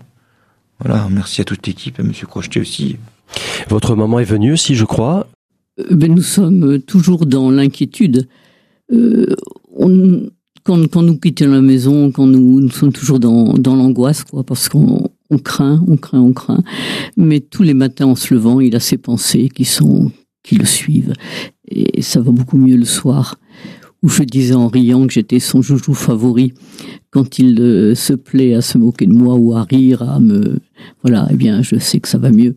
Voilà, 0.79 1.07
merci 1.11 1.41
à 1.41 1.43
toute 1.43 1.65
l'équipe, 1.67 1.99
à 1.99 2.03
Monsieur 2.03 2.25
Crocheté 2.25 2.61
aussi. 2.61 2.97
Votre 3.67 3.95
maman 3.95 4.19
est 4.19 4.25
venue 4.25 4.53
aussi, 4.53 4.75
je 4.75 4.85
crois. 4.85 5.27
Euh, 5.79 5.95
ben, 5.95 6.13
nous 6.13 6.21
sommes 6.21 6.79
toujours 6.81 7.25
dans 7.25 7.51
l'inquiétude. 7.51 8.27
Euh, 8.91 9.35
quand, 10.63 11.01
nous 11.01 11.17
quittons 11.17 11.47
la 11.47 11.61
maison, 11.61 12.11
quand 12.11 12.27
nous, 12.27 12.69
sommes 12.69 12.93
toujours 12.93 13.19
dans, 13.19 13.55
l'angoisse, 13.65 14.23
quoi, 14.23 14.43
parce 14.43 14.69
qu'on 14.69 15.09
on 15.29 15.37
craint, 15.37 15.83
on 15.87 15.97
craint, 15.97 16.19
on 16.19 16.33
craint. 16.33 16.63
Mais 17.17 17.39
tous 17.39 17.63
les 17.63 17.73
matins 17.73 18.07
en 18.07 18.15
se 18.15 18.33
levant, 18.33 18.59
il 18.59 18.75
a 18.75 18.79
ses 18.79 18.97
pensées 18.97 19.49
qui 19.49 19.65
sont 19.65 20.11
qui 20.41 20.55
le 20.55 20.65
suivent, 20.65 21.13
et 21.67 22.01
ça 22.01 22.21
va 22.21 22.31
beaucoup 22.31 22.57
mieux 22.57 22.77
le 22.77 22.85
soir. 22.85 23.35
Où 24.01 24.07
je 24.07 24.23
disais 24.23 24.53
en 24.53 24.69
riant 24.69 25.05
que 25.05 25.11
j'étais 25.11 25.39
son 25.39 25.61
joujou 25.61 25.93
favori 25.93 26.53
quand 27.09 27.37
il 27.37 27.59
euh, 27.59 27.95
se 27.95 28.13
plaît 28.13 28.53
à 28.53 28.61
se 28.61 28.77
moquer 28.77 29.05
de 29.05 29.11
moi 29.11 29.35
ou 29.35 29.53
à 29.53 29.63
rire, 29.63 30.01
à 30.01 30.21
me 30.21 30.59
voilà, 31.03 31.27
eh 31.31 31.35
bien, 31.35 31.61
je 31.61 31.77
sais 31.77 31.99
que 31.99 32.07
ça 32.07 32.17
va 32.17 32.31
mieux. 32.31 32.55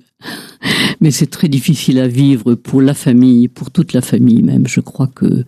Mais 1.01 1.11
c'est 1.11 1.27
très 1.27 1.49
difficile 1.49 1.99
à 1.99 2.09
vivre 2.09 2.55
pour 2.55 2.83
la 2.83 2.95
famille, 2.95 3.49
pour 3.49 3.71
toute 3.71 3.93
la 3.93 4.01
famille 4.01 4.43
même. 4.43 4.67
Je 4.67 4.81
crois 4.81 5.09
que 5.09 5.45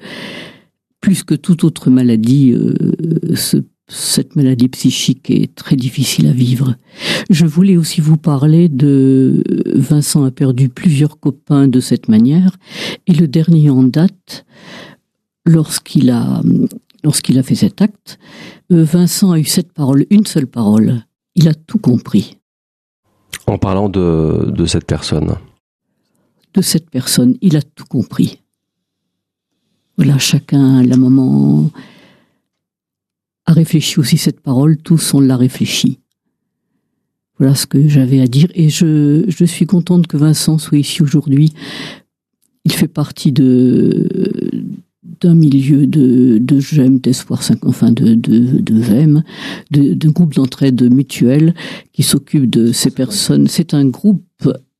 plus 1.00 1.22
que 1.22 1.34
toute 1.34 1.64
autre 1.64 1.90
maladie, 1.90 2.52
euh, 2.52 2.74
cette 3.88 4.36
maladie 4.36 4.68
psychique 4.68 5.30
est 5.30 5.54
très 5.54 5.76
difficile 5.76 6.26
à 6.26 6.32
vivre. 6.32 6.76
Je 7.28 7.44
voulais 7.44 7.76
aussi 7.76 8.00
vous 8.00 8.16
parler 8.16 8.68
de 8.68 9.44
Vincent 9.74 10.24
a 10.24 10.30
perdu 10.30 10.68
plusieurs 10.70 11.20
copains 11.20 11.68
de 11.68 11.80
cette 11.80 12.08
manière, 12.08 12.56
et 13.06 13.12
le 13.12 13.28
dernier 13.28 13.68
en 13.70 13.82
date, 13.82 14.46
lorsqu'il 15.44 16.10
a 16.10 16.40
lorsqu'il 17.04 17.38
a 17.38 17.42
fait 17.42 17.54
cet 17.54 17.82
acte, 17.82 18.18
euh, 18.72 18.82
Vincent 18.82 19.30
a 19.30 19.38
eu 19.38 19.44
cette 19.44 19.72
parole, 19.72 20.06
une 20.10 20.26
seule 20.26 20.46
parole. 20.46 21.04
Il 21.36 21.48
a 21.48 21.54
tout 21.54 21.78
compris. 21.78 22.38
En 23.46 23.58
parlant 23.58 23.88
de, 23.88 24.50
de 24.50 24.66
cette 24.66 24.86
personne 24.86 25.36
De 26.54 26.62
cette 26.62 26.88
personne, 26.90 27.36
il 27.40 27.56
a 27.56 27.62
tout 27.62 27.84
compris. 27.84 28.40
voilà, 29.96 30.18
chacun, 30.18 30.82
la 30.82 30.96
maman 30.96 31.70
a 33.46 33.52
réfléchi 33.52 34.00
aussi 34.00 34.16
cette 34.16 34.40
parole, 34.40 34.76
tous 34.78 35.14
on 35.14 35.20
l'a 35.20 35.36
réfléchi. 35.36 36.00
Voilà 37.38 37.54
ce 37.54 37.66
que 37.66 37.88
j'avais 37.88 38.20
à 38.20 38.26
dire 38.26 38.48
et 38.54 38.68
je, 38.70 39.24
je 39.28 39.44
suis 39.44 39.66
contente 39.66 40.06
que 40.06 40.16
Vincent 40.16 40.56
soit 40.58 40.78
ici 40.78 41.02
aujourd'hui. 41.02 41.52
Il 42.64 42.72
fait 42.72 42.88
partie 42.88 43.32
de 43.32 44.43
d'un 45.21 45.35
milieu 45.35 45.87
de, 45.87 46.38
de 46.38 46.61
GEM, 46.61 46.99
d'espoir, 46.99 47.40
enfin 47.62 47.92
de, 47.92 48.14
de, 48.14 48.61
de 48.61 48.80
VEM, 48.80 49.23
de, 49.71 49.94
de 49.94 50.09
groupe 50.09 50.35
d'entraide 50.35 50.92
mutuelle 50.92 51.54
qui 51.92 52.02
s'occupe 52.02 52.49
de 52.49 52.73
ces 52.73 52.90
personnes. 52.90 53.47
C'est 53.49 53.75
un 53.75 53.87
groupe 53.87 54.23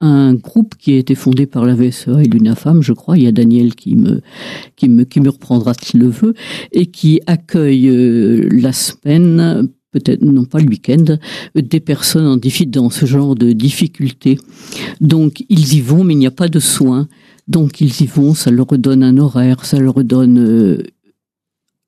un 0.01 0.35
groupe 0.35 0.75
qui 0.79 0.93
a 0.93 0.99
été 0.99 1.15
fondé 1.15 1.47
par 1.47 1.65
la 1.65 1.75
VSEA 1.75 2.23
et 2.23 2.27
l'UNAFAM, 2.27 2.83
je 2.83 2.93
crois. 2.93 3.17
Il 3.17 3.23
y 3.23 3.27
a 3.27 3.33
Daniel 3.33 3.75
qui 3.75 3.97
me, 3.97 4.21
qui 4.77 4.89
me, 4.89 5.05
qui 5.05 5.21
me 5.21 5.31
reprendra 5.31 5.73
s'il 5.73 6.01
le 6.01 6.09
veut, 6.09 6.35
et 6.73 6.87
qui 6.87 7.21
accueille 7.27 7.89
euh, 7.89 8.47
la 8.51 8.73
semaine 8.73 9.71
peut-être 9.95 10.23
non 10.23 10.45
pas 10.45 10.59
le 10.59 10.69
week-end, 10.69 11.05
des 11.55 11.81
personnes 11.81 12.27
en 12.27 12.37
dans 12.67 12.91
ce 12.91 13.07
genre 13.07 13.37
de 13.37 13.53
difficultés. 13.53 14.39
Donc 15.01 15.45
ils 15.49 15.75
y 15.75 15.81
vont, 15.81 16.03
mais 16.03 16.15
il 16.15 16.19
n'y 16.19 16.27
a 16.27 16.33
pas 16.33 16.49
de 16.49 16.59
soins. 16.59 17.07
Donc 17.49 17.81
ils 17.81 18.03
y 18.03 18.07
vont, 18.07 18.35
ça 18.35 18.51
leur 18.51 18.67
redonne 18.67 19.03
un 19.03 19.19
horaire, 19.19 19.65
ça 19.65 19.79
leur 19.79 19.95
redonne 19.95 20.39
euh, 20.39 20.83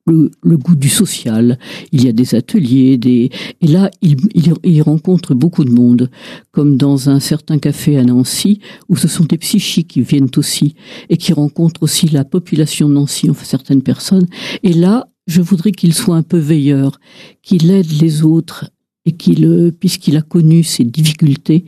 le, 0.05 0.57
goût 0.57 0.75
du 0.75 0.89
social. 0.89 1.57
Il 1.91 2.03
y 2.03 2.07
a 2.07 2.11
des 2.11 2.35
ateliers, 2.35 2.97
des 2.97 3.29
et 3.61 3.67
là 3.67 3.89
il, 4.01 4.17
il, 4.63 4.81
rencontre 4.81 5.33
beaucoup 5.33 5.65
de 5.65 5.71
monde, 5.71 6.09
comme 6.51 6.77
dans 6.77 7.09
un 7.09 7.19
certain 7.19 7.57
café 7.57 7.97
à 7.97 8.03
Nancy 8.03 8.59
où 8.89 8.95
ce 8.95 9.07
sont 9.07 9.25
des 9.25 9.37
psychiques 9.37 9.89
qui 9.89 10.01
viennent 10.01 10.29
aussi 10.37 10.75
et 11.09 11.17
qui 11.17 11.33
rencontrent 11.33 11.83
aussi 11.83 12.07
la 12.07 12.23
population 12.23 12.87
de 12.89 12.93
Nancy, 12.93 13.29
enfin 13.29 13.45
certaines 13.45 13.81
personnes. 13.81 14.27
Et 14.63 14.73
là, 14.73 15.09
je 15.25 15.41
voudrais 15.41 15.71
qu'il 15.71 15.93
soit 15.93 16.15
un 16.15 16.23
peu 16.23 16.37
veilleur, 16.37 16.99
qu'il 17.41 17.69
aide 17.69 17.91
les 18.01 18.23
autres 18.23 18.69
et 19.05 19.11
qu'il, 19.13 19.73
puisqu'il 19.79 20.17
a 20.17 20.21
connu 20.21 20.63
ces 20.63 20.83
difficultés, 20.83 21.65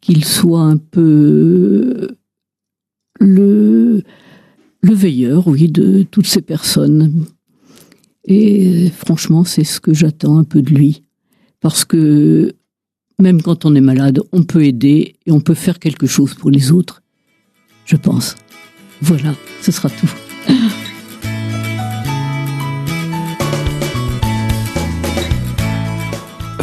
qu'il 0.00 0.24
soit 0.24 0.62
un 0.62 0.76
peu 0.76 2.08
le 3.20 4.02
le 4.82 4.94
veilleur, 4.94 5.46
oui, 5.46 5.68
de 5.68 6.02
toutes 6.02 6.26
ces 6.26 6.40
personnes. 6.40 7.26
Et 8.24 8.90
franchement, 8.90 9.44
c'est 9.44 9.64
ce 9.64 9.80
que 9.80 9.92
j'attends 9.92 10.38
un 10.38 10.44
peu 10.44 10.62
de 10.62 10.70
lui. 10.70 11.02
Parce 11.60 11.84
que 11.84 12.54
même 13.18 13.42
quand 13.42 13.64
on 13.64 13.74
est 13.74 13.82
malade, 13.82 14.20
on 14.32 14.42
peut 14.42 14.64
aider 14.64 15.16
et 15.26 15.32
on 15.32 15.40
peut 15.40 15.54
faire 15.54 15.78
quelque 15.78 16.06
chose 16.06 16.34
pour 16.34 16.50
les 16.50 16.72
autres. 16.72 17.02
Je 17.84 17.96
pense. 17.96 18.36
Voilà, 19.02 19.34
ce 19.60 19.72
sera 19.72 19.90
tout. 19.90 20.29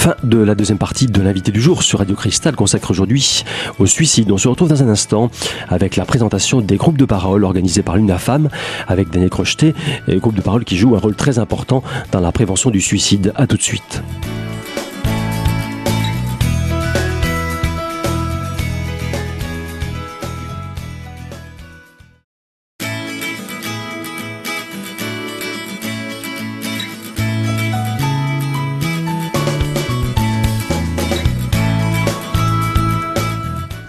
Fin 0.08 0.16
de 0.24 0.38
la 0.38 0.56
deuxième 0.56 0.78
partie 0.78 1.08
de 1.08 1.22
l'invité 1.22 1.52
du 1.52 1.60
jour 1.60 1.84
sur 1.84 2.00
Radio 2.00 2.16
Cristal 2.16 2.56
consacre 2.56 2.92
aujourd'hui 2.92 3.44
au 3.78 3.86
suicide. 3.86 4.32
On 4.32 4.38
se 4.38 4.48
retrouve 4.48 4.70
dans 4.70 4.82
un 4.82 4.88
instant 4.88 5.30
avec 5.68 5.98
la 5.98 6.06
présentation 6.06 6.62
des 6.62 6.78
groupes 6.78 6.98
de 6.98 7.04
parole 7.04 7.44
organisés 7.44 7.84
par 7.84 7.98
l'UNAFAM 7.98 8.48
avec 8.88 9.10
Daniel 9.10 9.30
Crocheté, 9.30 9.76
et 10.08 10.16
groupe 10.20 10.36
de 10.36 10.42
parole 10.42 10.64
qui 10.64 10.78
joue 10.78 10.96
un 10.96 11.00
rôle 11.00 11.16
très 11.16 11.40
important 11.40 11.84
dans 12.14 12.22
la 12.22 12.32
prévention 12.32 12.70
du 12.70 12.80
suicide. 12.80 13.34
À 13.36 13.48
tout 13.48 13.58
de 13.58 13.62
suite. 13.62 14.02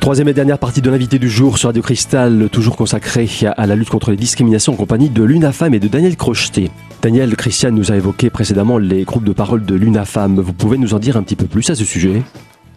Troisième 0.08 0.28
et 0.28 0.32
dernière 0.32 0.58
partie 0.58 0.80
de 0.80 0.88
l'invité 0.88 1.18
du 1.18 1.28
jour 1.28 1.58
sur 1.58 1.68
Radio 1.68 1.82
Cristal, 1.82 2.48
toujours 2.50 2.78
consacrée 2.78 3.28
à 3.58 3.66
la 3.66 3.76
lutte 3.76 3.90
contre 3.90 4.10
les 4.10 4.16
discriminations 4.16 4.72
en 4.72 4.76
compagnie 4.76 5.10
de 5.10 5.22
l'UNAFAM 5.22 5.74
et 5.74 5.80
de 5.80 5.86
Daniel 5.86 6.16
Crocheté. 6.16 6.70
Daniel, 7.02 7.36
Christian 7.36 7.72
nous 7.72 7.92
a 7.92 7.96
évoqué 7.96 8.30
précédemment 8.30 8.78
les 8.78 9.04
groupes 9.04 9.24
de 9.24 9.34
parole 9.34 9.66
de 9.66 9.74
l'UNAFAM. 9.74 10.40
Vous 10.40 10.54
pouvez 10.54 10.78
nous 10.78 10.94
en 10.94 10.98
dire 10.98 11.18
un 11.18 11.22
petit 11.22 11.36
peu 11.36 11.44
plus 11.44 11.68
à 11.68 11.74
ce 11.74 11.84
sujet? 11.84 12.22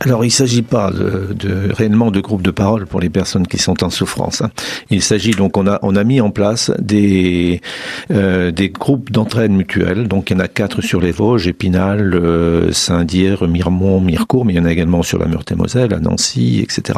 Alors, 0.03 0.23
il 0.23 0.29
ne 0.29 0.31
s'agit 0.31 0.63
pas 0.63 0.89
de, 0.89 1.31
de, 1.33 1.71
réellement 1.71 2.09
de 2.09 2.21
groupes 2.21 2.41
de 2.41 2.49
parole 2.49 2.87
pour 2.87 2.99
les 2.99 3.11
personnes 3.11 3.45
qui 3.45 3.59
sont 3.59 3.83
en 3.83 3.91
souffrance. 3.91 4.41
Hein. 4.41 4.49
Il 4.89 5.03
s'agit 5.03 5.31
donc, 5.31 5.57
on 5.57 5.67
a, 5.67 6.03
mis 6.03 6.19
en 6.21 6.31
place 6.31 6.71
des, 6.79 7.61
euh, 8.09 8.49
des 8.49 8.69
groupes 8.69 9.11
d'entraide 9.11 9.51
mutuelle. 9.51 10.07
Donc, 10.07 10.31
il 10.31 10.33
y 10.33 10.35
en 10.37 10.39
a 10.39 10.47
quatre 10.47 10.81
sur 10.81 11.01
les 11.01 11.11
Vosges, 11.11 11.47
Épinal, 11.47 12.15
euh, 12.15 12.71
Saint-Dié, 12.71 13.35
Miremont, 13.47 14.01
Mirecourt, 14.01 14.43
mais 14.43 14.53
il 14.53 14.57
y 14.57 14.59
en 14.59 14.65
a 14.65 14.71
également 14.71 15.03
sur 15.03 15.19
la 15.19 15.27
Meurthe-et-Moselle, 15.27 15.93
à 15.93 15.99
Nancy, 15.99 16.61
etc. 16.63 16.97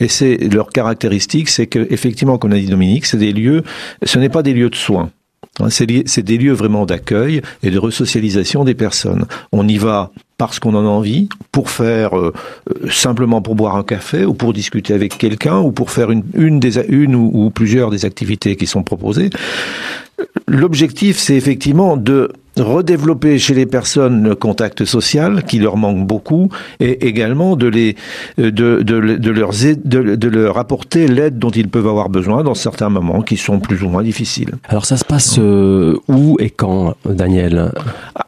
Et 0.00 0.08
c'est 0.08 0.36
leur 0.52 0.70
caractéristique, 0.70 1.48
c'est 1.48 1.68
que 1.68 1.86
effectivement, 1.90 2.38
comme 2.38 2.52
a 2.52 2.56
dit 2.56 2.66
Dominique, 2.66 3.06
c'est 3.06 3.18
des 3.18 3.32
lieux, 3.32 3.62
ce 4.02 4.18
n'est 4.18 4.28
pas 4.28 4.42
des 4.42 4.52
lieux 4.52 4.70
de 4.70 4.74
soins. 4.74 5.10
Hein, 5.60 5.68
c'est 5.68 6.22
des 6.22 6.38
lieux 6.38 6.52
vraiment 6.52 6.86
d'accueil 6.86 7.42
et 7.62 7.70
de 7.70 7.78
resocialisation 7.78 8.64
des 8.64 8.74
personnes. 8.74 9.26
On 9.52 9.68
y 9.68 9.76
va 9.76 10.10
parce 10.38 10.58
qu'on 10.58 10.74
en 10.74 10.84
a 10.84 10.88
envie, 10.88 11.28
pour 11.52 11.70
faire 11.70 12.18
euh, 12.18 12.32
euh, 12.68 12.90
simplement 12.90 13.42
pour 13.42 13.54
boire 13.54 13.76
un 13.76 13.84
café 13.84 14.24
ou 14.24 14.34
pour 14.34 14.52
discuter 14.52 14.92
avec 14.92 15.16
quelqu'un 15.16 15.60
ou 15.60 15.70
pour 15.70 15.90
faire 15.90 16.10
une, 16.10 16.24
une, 16.34 17.14
ou 17.14 17.50
plusieurs 17.50 17.90
des 17.90 18.04
activités 18.04 18.56
qui 18.56 18.66
sont 18.66 18.82
proposées. 18.82 19.30
L'objectif, 20.48 21.18
c'est 21.18 21.36
effectivement 21.36 21.96
de 21.96 22.32
redévelopper 22.56 23.38
chez 23.38 23.54
les 23.54 23.66
personnes 23.66 24.22
le 24.22 24.34
contact 24.34 24.84
social 24.84 25.42
qui 25.44 25.58
leur 25.58 25.76
manque 25.76 26.06
beaucoup 26.06 26.50
et 26.80 27.06
également 27.06 27.56
de 27.56 27.66
les 27.66 27.96
de, 28.36 28.50
de, 28.50 28.82
de 28.82 29.30
leur 29.30 29.50
de, 29.52 30.16
de 30.16 30.28
leur 30.28 30.58
apporter 30.58 31.08
l'aide 31.08 31.38
dont 31.38 31.50
ils 31.50 31.68
peuvent 31.68 31.86
avoir 31.86 32.08
besoin 32.08 32.42
dans 32.42 32.54
certains 32.54 32.90
moments 32.90 33.22
qui 33.22 33.36
sont 33.36 33.60
plus 33.60 33.82
ou 33.82 33.88
moins 33.88 34.02
difficiles. 34.02 34.52
Alors 34.68 34.84
ça 34.84 34.96
se 34.96 35.04
passe 35.04 35.36
euh, 35.38 35.96
où 36.08 36.36
et 36.40 36.50
quand 36.50 36.94
Daniel? 37.08 37.72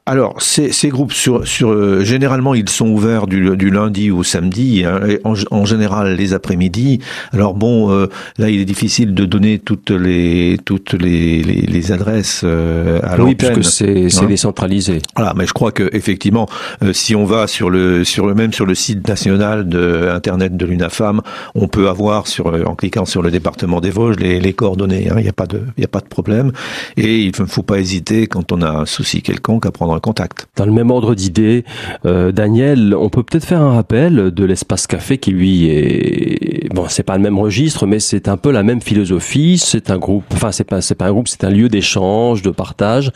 Alors 0.07 0.41
ces, 0.41 0.73
ces 0.73 0.89
groupes 0.89 1.13
sur 1.13 1.47
sur 1.47 1.71
euh, 1.71 2.03
généralement 2.03 2.55
ils 2.55 2.69
sont 2.69 2.89
ouverts 2.89 3.27
du, 3.27 3.57
du 3.57 3.71
lundi 3.71 4.11
au 4.11 4.23
samedi 4.23 4.85
hein, 4.85 5.01
en, 5.25 5.35
en, 5.51 5.65
général 5.65 6.17
les 6.17 6.33
après-midi. 6.33 7.01
Alors 7.33 7.55
bon 7.55 7.91
euh, 7.91 8.09
là 8.39 8.49
il 8.49 8.61
est 8.61 8.65
difficile 8.65 9.15
de 9.15 9.25
donner 9.25 9.59
toutes 9.59 9.91
les 9.91 10.59
toutes 10.65 10.95
les, 10.95 11.43
les, 11.43 11.63
les 11.63 11.93
adresses 11.93 12.45
à 12.45 13.21
oui, 13.23 13.35
puisque 13.35 13.65
c'est 13.65 14.09
c'est 14.15 14.25
hein 14.25 14.29
décentralisé. 14.29 15.01
Voilà, 15.17 15.35
mais 15.37 15.47
je 15.47 15.53
crois 15.53 15.73
que 15.73 15.89
effectivement, 15.93 16.49
euh, 16.83 16.93
si 16.93 17.15
on 17.15 17.25
va 17.25 17.47
sur 17.47 17.71
le 17.71 18.05
sur 18.05 18.27
le 18.27 18.35
même 18.35 18.53
sur 18.53 18.67
le 18.67 18.75
site 18.75 19.07
national 19.09 19.69
de 19.69 20.09
internet 20.13 20.57
de 20.57 20.67
l'UNAFAM, 20.67 21.21
on 21.55 21.69
peut 21.69 21.89
avoir 21.89 22.27
sur 22.27 22.49
euh, 22.49 22.65
en 22.65 22.75
cliquant 22.75 23.05
sur 23.05 23.23
le 23.23 23.31
département 23.31 23.81
des 23.81 23.91
Vosges 23.91 24.17
les, 24.17 24.41
les 24.41 24.53
coordonnées. 24.53 25.09
Hein. 25.11 25.17
Il 25.19 25.23
n'y 25.23 25.29
a 25.29 25.33
pas 25.33 25.47
de 25.47 25.63
il 25.77 25.85
a 25.85 25.89
pas 25.89 26.01
de 26.01 26.07
problème 26.07 26.53
et 26.97 27.21
il 27.21 27.33
ne 27.39 27.47
faut 27.47 27.63
pas 27.63 27.79
hésiter 27.79 28.27
quand 28.27 28.53
on 28.53 28.63
a 28.63 28.71
un 28.71 28.87
souci 28.87 29.23
quelconque 29.23 29.67
à 29.67 29.71
prendre 29.71 29.95
un 29.95 30.01
contact. 30.01 30.47
Dans 30.57 30.67
le 30.67 30.73
même 30.73 30.91
ordre 30.91 31.15
d'idée, 31.15 31.65
euh, 32.07 32.33
Daniel, 32.33 32.95
on 32.95 33.09
peut 33.09 33.23
peut-être 33.23 33.45
faire 33.45 33.63
un 33.63 33.75
rappel 33.75 34.31
de 34.31 34.45
l'espace 34.45 34.87
café 34.87 35.19
qui 35.19 35.31
lui 35.33 35.69
est 35.69 36.69
bon, 36.75 36.87
c'est 36.89 37.03
pas 37.03 37.17
le 37.17 37.23
même 37.23 37.39
registre, 37.39 37.87
mais 37.87 38.01
c'est 38.01 38.29
un 38.29 38.37
peu 38.37 38.51
la 38.51 38.63
même 38.63 38.81
philosophie. 38.81 39.59
C'est 39.59 39.91
un 39.91 39.99
groupe, 39.99 40.25
enfin 40.33 40.53
c'est 40.53 40.65
pas 40.65 40.81
c'est 40.81 40.95
pas 40.95 41.07
un 41.07 41.13
groupe, 41.13 41.29
c'est 41.29 41.45
un 41.45 41.51
lieu 41.51 41.69
d'échange, 41.69 42.43
de 42.43 42.51
partage 42.51 43.11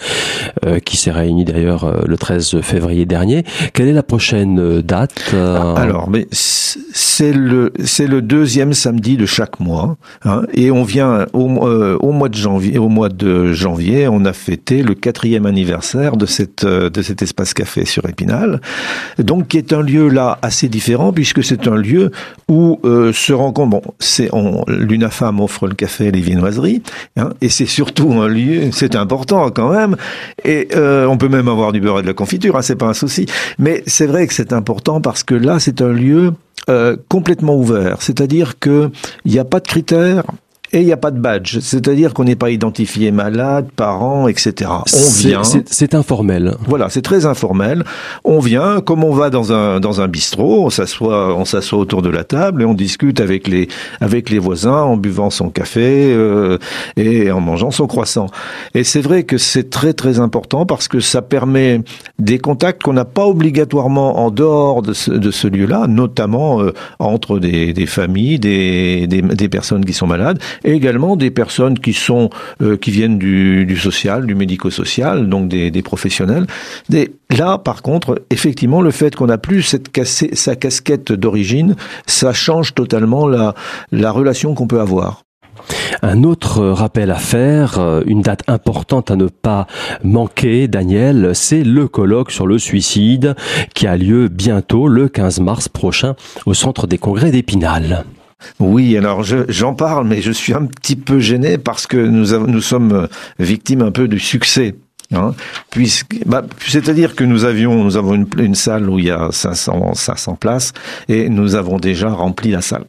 euh, 0.64 0.80
qui 0.88 0.96
s'est 0.96 1.10
réuni 1.10 1.44
d'ailleurs 1.44 1.84
euh, 1.84 2.00
le 2.06 2.16
13 2.16 2.62
février 2.62 3.04
dernier. 3.04 3.44
Quelle 3.74 3.88
est 3.88 3.92
la 3.92 4.02
prochaine 4.02 4.58
euh, 4.58 4.82
date 4.82 5.32
euh 5.34 5.74
Alors, 5.74 6.08
mais 6.08 6.26
c'est 6.30 7.32
le 7.32 7.74
c'est 7.84 8.06
le 8.06 8.22
deuxième 8.22 8.72
samedi 8.72 9.18
de 9.18 9.26
chaque 9.26 9.60
mois, 9.60 9.98
hein, 10.24 10.42
et 10.54 10.70
on 10.70 10.84
vient 10.84 11.26
au, 11.34 11.44
au 11.44 12.12
mois 12.12 12.30
de 12.30 12.36
janvier. 12.36 12.78
Au 12.78 12.88
mois 12.88 13.10
de 13.10 13.52
janvier, 13.52 14.08
on 14.08 14.24
a 14.24 14.32
fêté 14.32 14.82
le 14.82 14.94
quatrième 14.94 15.44
anniversaire 15.44 16.16
de 16.16 16.24
cette 16.24 16.64
de 16.64 17.02
cet 17.02 17.20
espace 17.20 17.52
café 17.52 17.84
sur 17.84 18.08
Épinal, 18.08 18.60
donc 19.18 19.48
qui 19.48 19.58
est 19.58 19.74
un 19.74 19.82
lieu 19.82 20.08
là 20.08 20.38
assez 20.40 20.68
différent 20.68 21.12
puisque 21.12 21.44
c'est 21.44 21.68
un 21.68 21.76
lieu 21.76 22.10
où 22.48 22.80
se 22.84 23.32
rencontrent. 23.32 23.68
Bon, 23.68 23.82
c'est 23.98 24.30
l'UNAFAM 24.68 25.40
offre 25.40 25.66
le 25.66 25.74
café 25.74 26.06
et 26.06 26.10
les 26.10 26.20
viennoiseries, 26.20 26.82
hein, 27.16 27.30
et 27.42 27.50
c'est 27.50 27.66
surtout 27.66 28.12
un 28.12 28.28
lieu, 28.28 28.70
c'est 28.72 28.96
important 28.96 29.50
quand 29.50 29.70
même, 29.70 29.96
et 30.44 30.68
euh, 30.78 31.06
on 31.06 31.18
peut 31.18 31.28
même 31.28 31.48
avoir 31.48 31.72
du 31.72 31.80
beurre 31.80 31.98
et 31.98 32.02
de 32.02 32.06
la 32.06 32.14
confiture, 32.14 32.56
hein, 32.56 32.62
c'est 32.62 32.76
pas 32.76 32.86
un 32.86 32.94
souci. 32.94 33.26
Mais 33.58 33.82
c'est 33.86 34.06
vrai 34.06 34.26
que 34.26 34.34
c'est 34.34 34.52
important 34.52 35.00
parce 35.00 35.22
que 35.22 35.34
là, 35.34 35.58
c'est 35.58 35.82
un 35.82 35.92
lieu 35.92 36.32
euh, 36.68 36.96
complètement 37.08 37.56
ouvert. 37.56 38.00
C'est-à-dire 38.00 38.58
que 38.58 38.90
il 39.24 39.32
n'y 39.32 39.38
a 39.38 39.44
pas 39.44 39.60
de 39.60 39.66
critères 39.66 40.24
et 40.72 40.80
il 40.80 40.86
n'y 40.86 40.92
a 40.92 40.98
pas 40.98 41.10
de 41.10 41.18
badge, 41.18 41.60
c'est-à-dire 41.60 42.12
qu'on 42.12 42.24
n'est 42.24 42.36
pas 42.36 42.50
identifié 42.50 43.10
malade, 43.10 43.68
parent, 43.74 44.28
etc. 44.28 44.70
On 44.92 45.10
vient. 45.18 45.42
C'est 45.66 45.94
informel. 45.94 46.56
Voilà, 46.66 46.90
c'est 46.90 47.02
très 47.02 47.24
informel. 47.24 47.84
On 48.24 48.38
vient, 48.38 48.80
comme 48.80 49.02
on 49.02 49.14
va 49.14 49.30
dans 49.30 49.52
un 49.52 49.80
dans 49.80 50.00
un 50.00 50.08
bistrot, 50.08 50.66
on 50.66 50.70
s'assoit, 50.70 51.34
on 51.34 51.44
s'assoit 51.46 51.78
autour 51.78 52.02
de 52.02 52.10
la 52.10 52.24
table 52.24 52.62
et 52.62 52.64
on 52.66 52.74
discute 52.74 53.20
avec 53.20 53.48
les 53.48 53.68
avec 54.00 54.28
les 54.28 54.38
voisins 54.38 54.82
en 54.82 54.96
buvant 54.96 55.30
son 55.30 55.48
café 55.48 56.12
euh, 56.12 56.58
et 56.96 57.30
en 57.30 57.40
mangeant 57.40 57.70
son 57.70 57.86
croissant. 57.86 58.26
Et 58.74 58.84
c'est 58.84 59.00
vrai 59.00 59.22
que 59.22 59.38
c'est 59.38 59.70
très 59.70 59.94
très 59.94 60.20
important 60.20 60.66
parce 60.66 60.88
que 60.88 61.00
ça 61.00 61.22
permet 61.22 61.80
des 62.18 62.38
contacts 62.38 62.82
qu'on 62.82 62.92
n'a 62.92 63.06
pas 63.06 63.26
obligatoirement 63.26 64.18
en 64.20 64.30
dehors 64.30 64.82
de 64.82 64.92
ce, 64.92 65.10
de 65.10 65.30
ce 65.30 65.48
lieu-là, 65.48 65.86
notamment 65.88 66.60
euh, 66.60 66.74
entre 66.98 67.38
des, 67.38 67.72
des 67.72 67.86
familles, 67.86 68.38
des, 68.38 69.06
des, 69.06 69.22
des 69.22 69.48
personnes 69.48 69.84
qui 69.84 69.94
sont 69.94 70.06
malades 70.06 70.38
et 70.64 70.72
également 70.72 71.16
des 71.16 71.30
personnes 71.30 71.78
qui 71.78 71.92
sont 71.92 72.30
euh, 72.62 72.76
qui 72.76 72.90
viennent 72.90 73.18
du, 73.18 73.66
du 73.66 73.76
social, 73.76 74.26
du 74.26 74.34
médico-social, 74.34 75.28
donc 75.28 75.48
des, 75.48 75.70
des 75.70 75.82
professionnels. 75.82 76.46
Des, 76.88 77.12
là, 77.36 77.58
par 77.58 77.82
contre, 77.82 78.22
effectivement, 78.30 78.80
le 78.80 78.90
fait 78.90 79.14
qu'on 79.14 79.26
n'a 79.26 79.38
plus 79.38 79.62
cette 79.62 79.90
cassé, 79.90 80.30
sa 80.34 80.56
casquette 80.56 81.12
d'origine, 81.12 81.76
ça 82.06 82.32
change 82.32 82.74
totalement 82.74 83.26
la, 83.26 83.54
la 83.92 84.10
relation 84.10 84.54
qu'on 84.54 84.66
peut 84.66 84.80
avoir. 84.80 85.22
Un 86.02 86.22
autre 86.22 86.64
rappel 86.64 87.10
à 87.10 87.16
faire, 87.16 87.78
euh, 87.78 88.02
une 88.06 88.22
date 88.22 88.42
importante 88.48 89.10
à 89.10 89.16
ne 89.16 89.26
pas 89.26 89.66
manquer, 90.04 90.68
Daniel, 90.68 91.32
c'est 91.34 91.64
le 91.64 91.88
colloque 91.88 92.30
sur 92.30 92.46
le 92.46 92.58
suicide 92.58 93.34
qui 93.74 93.86
a 93.86 93.96
lieu 93.96 94.28
bientôt, 94.28 94.88
le 94.88 95.08
15 95.08 95.40
mars 95.40 95.68
prochain, 95.68 96.14
au 96.46 96.54
centre 96.54 96.86
des 96.86 96.98
congrès 96.98 97.30
d'Épinal. 97.30 98.04
Oui, 98.60 98.96
alors 98.96 99.22
j'en 99.22 99.74
parle, 99.74 100.06
mais 100.06 100.20
je 100.20 100.32
suis 100.32 100.54
un 100.54 100.66
petit 100.66 100.96
peu 100.96 101.18
gêné 101.18 101.58
parce 101.58 101.86
que 101.86 101.96
nous, 101.96 102.38
nous 102.46 102.60
sommes 102.60 103.08
victimes 103.38 103.82
un 103.82 103.90
peu 103.90 104.08
du 104.08 104.18
succès. 104.18 104.74
Hein, 105.10 105.34
puisque, 105.70 106.18
bah, 106.26 106.44
c'est-à-dire 106.58 107.14
que 107.16 107.24
nous 107.24 107.46
avions, 107.46 107.82
nous 107.82 107.96
avons 107.96 108.14
une, 108.14 108.26
une, 108.36 108.54
salle 108.54 108.90
où 108.90 108.98
il 108.98 109.06
y 109.06 109.10
a 109.10 109.30
500, 109.32 109.94
500 109.94 110.34
places 110.34 110.74
et 111.08 111.30
nous 111.30 111.54
avons 111.54 111.78
déjà 111.78 112.10
rempli 112.10 112.50
la 112.50 112.60
salle. 112.60 112.84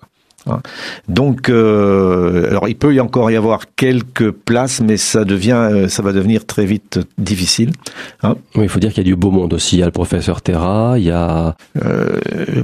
Donc, 1.08 1.50
euh, 1.50 2.50
alors 2.50 2.68
il 2.68 2.76
peut 2.76 2.94
y 2.94 3.00
encore 3.00 3.30
y 3.32 3.36
avoir 3.36 3.76
quelques 3.76 4.32
places, 4.32 4.82
mais 4.82 4.98
ça 4.98 5.26
devient, 5.26 5.70
euh, 5.72 5.88
ça 5.88 6.02
va 6.02 6.14
devenir 6.14 6.46
très 6.46 6.66
vite 6.66 7.00
difficile. 7.18 7.72
Hein. 8.24 8.36
Oui, 8.56 8.64
il 8.64 8.70
faut 8.70 8.80
dire 8.80 8.90
qu'il 8.94 9.04
y 9.04 9.08
a 9.08 9.12
du 9.12 9.16
beau 9.16 9.32
monde 9.32 9.54
aussi. 9.54 9.78
Il 9.78 9.80
y 9.80 9.84
a 9.84 9.86
le 9.86 9.92
professeur 9.92 10.42
Terra, 10.42 10.96
il 10.98 11.06
y 11.06 11.12
a 11.12 11.56
euh, 11.84 12.20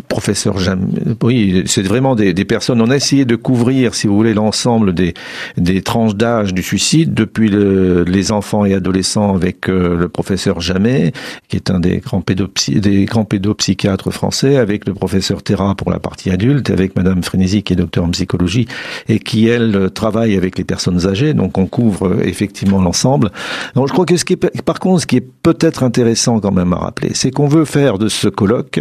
professeur 0.07 0.57
Jam. 0.59 0.87
Oui, 1.21 1.63
c'est 1.65 1.83
vraiment 1.83 2.15
des, 2.15 2.33
des, 2.33 2.45
personnes. 2.45 2.81
On 2.81 2.89
a 2.89 2.95
essayé 2.95 3.25
de 3.25 3.35
couvrir, 3.35 3.95
si 3.95 4.07
vous 4.07 4.15
voulez, 4.15 4.33
l'ensemble 4.33 4.93
des 4.93 5.13
des 5.57 5.81
tranches 5.81 6.15
d'âge 6.15 6.53
du 6.53 6.63
suicide, 6.63 7.13
depuis 7.13 7.49
le, 7.49 8.03
les 8.03 8.31
enfants 8.31 8.65
et 8.65 8.73
adolescents 8.73 9.35
avec 9.35 9.69
euh, 9.69 9.97
le 9.97 10.09
professeur 10.09 10.61
Jamais, 10.61 11.11
qui 11.47 11.57
est 11.57 11.69
un 11.69 11.79
des 11.79 11.97
grands 11.97 12.21
pédopsy, 12.21 12.79
des 12.79 13.05
grands 13.05 13.25
pédopsychiatres 13.25 14.11
français, 14.11 14.57
avec 14.57 14.87
le 14.87 14.93
professeur 14.93 15.43
Terra 15.43 15.75
pour 15.75 15.91
la 15.91 15.99
partie 15.99 16.31
adulte, 16.31 16.69
avec 16.69 16.95
Madame 16.95 17.23
Frénésie 17.23 17.63
qui 17.65 17.73
est 17.73 17.75
docteur 17.75 18.05
en 18.05 18.11
psychologie 18.11 18.67
et 19.09 19.19
qui, 19.19 19.47
elle, 19.47 19.89
travaille 19.93 20.35
avec 20.37 20.57
les 20.57 20.63
personnes 20.63 21.05
âgées. 21.07 21.33
Donc, 21.33 21.57
on 21.57 21.65
couvre 21.65 22.07
euh, 22.07 22.23
effectivement 22.23 22.81
l'ensemble. 22.81 23.31
Donc, 23.75 23.87
je 23.87 23.93
crois 23.93 24.05
que 24.05 24.15
ce 24.15 24.25
qui 24.25 24.33
est, 24.33 24.61
par 24.61 24.79
contre, 24.79 25.01
ce 25.01 25.07
qui 25.07 25.17
est 25.17 25.27
peut-être 25.43 25.83
intéressant 25.83 26.39
quand 26.39 26.51
même 26.51 26.73
à 26.73 26.77
rappeler, 26.77 27.11
c'est 27.13 27.31
qu'on 27.31 27.47
veut 27.47 27.65
faire 27.65 27.97
de 27.97 28.07
ce 28.07 28.27
colloque 28.27 28.79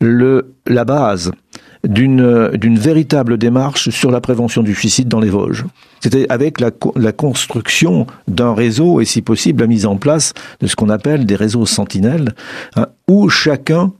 le, 0.00 0.54
la 0.66 0.84
base 0.84 1.32
d'une 1.86 2.50
d'une 2.54 2.78
véritable 2.78 3.38
démarche 3.38 3.88
sur 3.88 4.10
la 4.10 4.20
prévention 4.20 4.62
du 4.62 4.74
suicide 4.74 5.08
dans 5.08 5.20
les 5.20 5.30
Vosges. 5.30 5.64
C'était 6.00 6.26
avec 6.28 6.60
la, 6.60 6.70
la 6.96 7.12
construction 7.12 8.06
d'un 8.28 8.54
réseau 8.54 9.00
et 9.00 9.04
si 9.04 9.22
possible 9.22 9.62
la 9.62 9.66
mise 9.66 9.86
en 9.86 9.96
place 9.96 10.34
de 10.60 10.66
ce 10.66 10.76
qu'on 10.76 10.90
appelle 10.90 11.24
des 11.24 11.36
réseaux 11.36 11.66
sentinelles, 11.66 12.34
hein, 12.76 12.86
où 13.08 13.28
chacun 13.28 13.92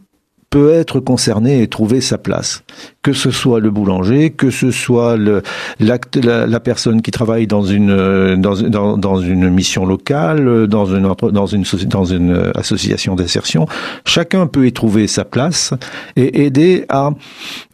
peut 0.50 0.72
être 0.72 0.98
concerné 0.98 1.62
et 1.62 1.68
trouver 1.68 2.00
sa 2.00 2.18
place. 2.18 2.64
Que 3.02 3.12
ce 3.12 3.30
soit 3.30 3.60
le 3.60 3.70
boulanger, 3.70 4.30
que 4.30 4.50
ce 4.50 4.72
soit 4.72 5.16
le, 5.16 5.42
la, 5.78 5.98
la, 6.46 6.60
personne 6.60 7.02
qui 7.02 7.12
travaille 7.12 7.46
dans 7.46 7.62
une, 7.62 8.36
dans, 8.36 8.56
dans, 8.56 8.98
dans 8.98 9.20
une 9.20 9.48
mission 9.48 9.86
locale, 9.86 10.66
dans 10.66 10.86
une, 10.86 11.14
dans 11.32 11.46
une, 11.46 11.64
dans 11.86 12.04
une 12.04 12.52
association 12.56 13.14
d'insertion, 13.14 13.66
chacun 14.04 14.48
peut 14.48 14.66
y 14.66 14.72
trouver 14.72 15.06
sa 15.06 15.24
place 15.24 15.72
et 16.16 16.44
aider 16.44 16.84
à 16.88 17.10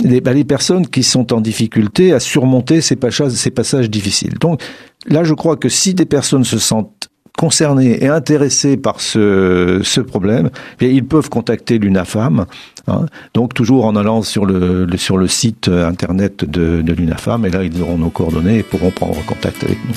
les, 0.04 0.20
bah, 0.20 0.34
les 0.34 0.44
personnes 0.44 0.86
qui 0.86 1.02
sont 1.02 1.32
en 1.32 1.40
difficulté 1.40 2.12
à 2.12 2.20
surmonter 2.20 2.82
ces 2.82 2.96
ces 3.30 3.50
passages 3.50 3.90
difficiles. 3.90 4.34
Donc 4.38 4.62
là, 5.08 5.24
je 5.24 5.32
crois 5.34 5.56
que 5.56 5.70
si 5.70 5.94
des 5.94 6.06
personnes 6.06 6.44
se 6.44 6.58
sentent 6.58 7.08
concernés 7.36 8.02
et 8.02 8.08
intéressés 8.08 8.76
par 8.76 9.00
ce, 9.00 9.80
ce 9.82 10.00
problème, 10.00 10.50
eh 10.80 10.90
ils 10.90 11.04
peuvent 11.04 11.28
contacter 11.28 11.78
l'UNAFAM. 11.78 12.46
Hein, 12.88 13.06
donc 13.34 13.52
toujours 13.52 13.84
en 13.84 13.96
allant 13.96 14.22
sur 14.22 14.46
le, 14.46 14.86
sur 14.96 15.18
le 15.18 15.26
site 15.26 15.68
internet 15.68 16.48
de, 16.48 16.82
de 16.82 16.92
l'UNAFAM, 16.92 17.44
et 17.44 17.50
là 17.50 17.62
ils 17.64 17.82
auront 17.82 17.98
nos 17.98 18.10
coordonnées 18.10 18.58
et 18.58 18.62
pourront 18.62 18.90
prendre 18.90 19.24
contact 19.26 19.62
avec 19.64 19.78
nous. 19.86 19.94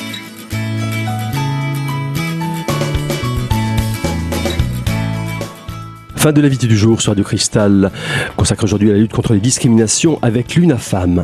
Fin 6.16 6.34
de 6.34 6.42
l'invité 6.42 6.68
du 6.68 6.78
jour 6.78 7.00
sur 7.00 7.12
Radio 7.12 7.24
Cristal, 7.24 7.92
consacré 8.36 8.66
aujourd'hui 8.66 8.90
à 8.90 8.94
la 8.94 9.00
lutte 9.00 9.14
contre 9.14 9.34
les 9.34 9.40
discriminations 9.40 10.20
avec 10.22 10.56
l'UNAFAM. 10.56 11.24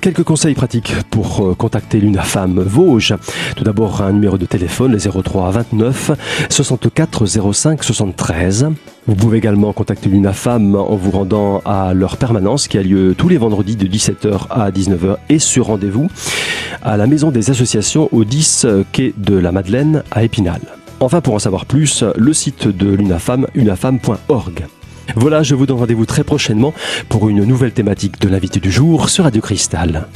Quelques 0.00 0.22
conseils 0.22 0.54
pratiques 0.54 0.94
pour 1.10 1.44
euh, 1.44 1.54
contacter 1.54 1.98
l'UNAFAM 1.98 2.60
Vosges. 2.60 3.14
Tout 3.56 3.64
d'abord, 3.64 4.00
un 4.00 4.12
numéro 4.12 4.38
de 4.38 4.46
téléphone, 4.46 4.92
le 4.92 4.98
03 4.98 5.50
29 5.50 6.12
64 6.48 7.26
05 7.52 7.82
73. 7.82 8.68
Vous 9.06 9.14
pouvez 9.16 9.38
également 9.38 9.72
contacter 9.72 10.08
l'UNAFAM 10.08 10.76
en 10.76 10.94
vous 10.94 11.10
rendant 11.10 11.62
à 11.64 11.94
leur 11.94 12.16
permanence 12.16 12.68
qui 12.68 12.78
a 12.78 12.82
lieu 12.82 13.14
tous 13.18 13.28
les 13.28 13.38
vendredis 13.38 13.74
de 13.74 13.86
17h 13.86 14.48
à 14.50 14.70
19h 14.70 15.16
et 15.30 15.40
sur 15.40 15.66
rendez-vous 15.66 16.08
à 16.82 16.96
la 16.96 17.06
Maison 17.06 17.30
des 17.30 17.50
Associations 17.50 18.08
au 18.12 18.24
10 18.24 18.66
quai 18.92 19.14
de 19.16 19.36
la 19.36 19.50
Madeleine 19.50 20.04
à 20.12 20.22
Épinal. 20.22 20.60
Enfin, 21.00 21.20
pour 21.20 21.34
en 21.34 21.38
savoir 21.40 21.66
plus, 21.66 22.04
le 22.16 22.32
site 22.32 22.68
de 22.68 22.88
l'UNAFAM, 22.88 23.46
unafam.org. 23.54 24.66
Voilà, 25.16 25.42
je 25.42 25.54
vous 25.54 25.66
donne 25.66 25.78
rendez-vous 25.78 26.06
très 26.06 26.24
prochainement 26.24 26.74
pour 27.08 27.28
une 27.28 27.44
nouvelle 27.44 27.72
thématique 27.72 28.20
de 28.20 28.28
l'invité 28.28 28.60
du 28.60 28.70
jour 28.70 29.08
sur 29.08 29.24
Radio 29.24 29.40
Cristal. 29.40 30.06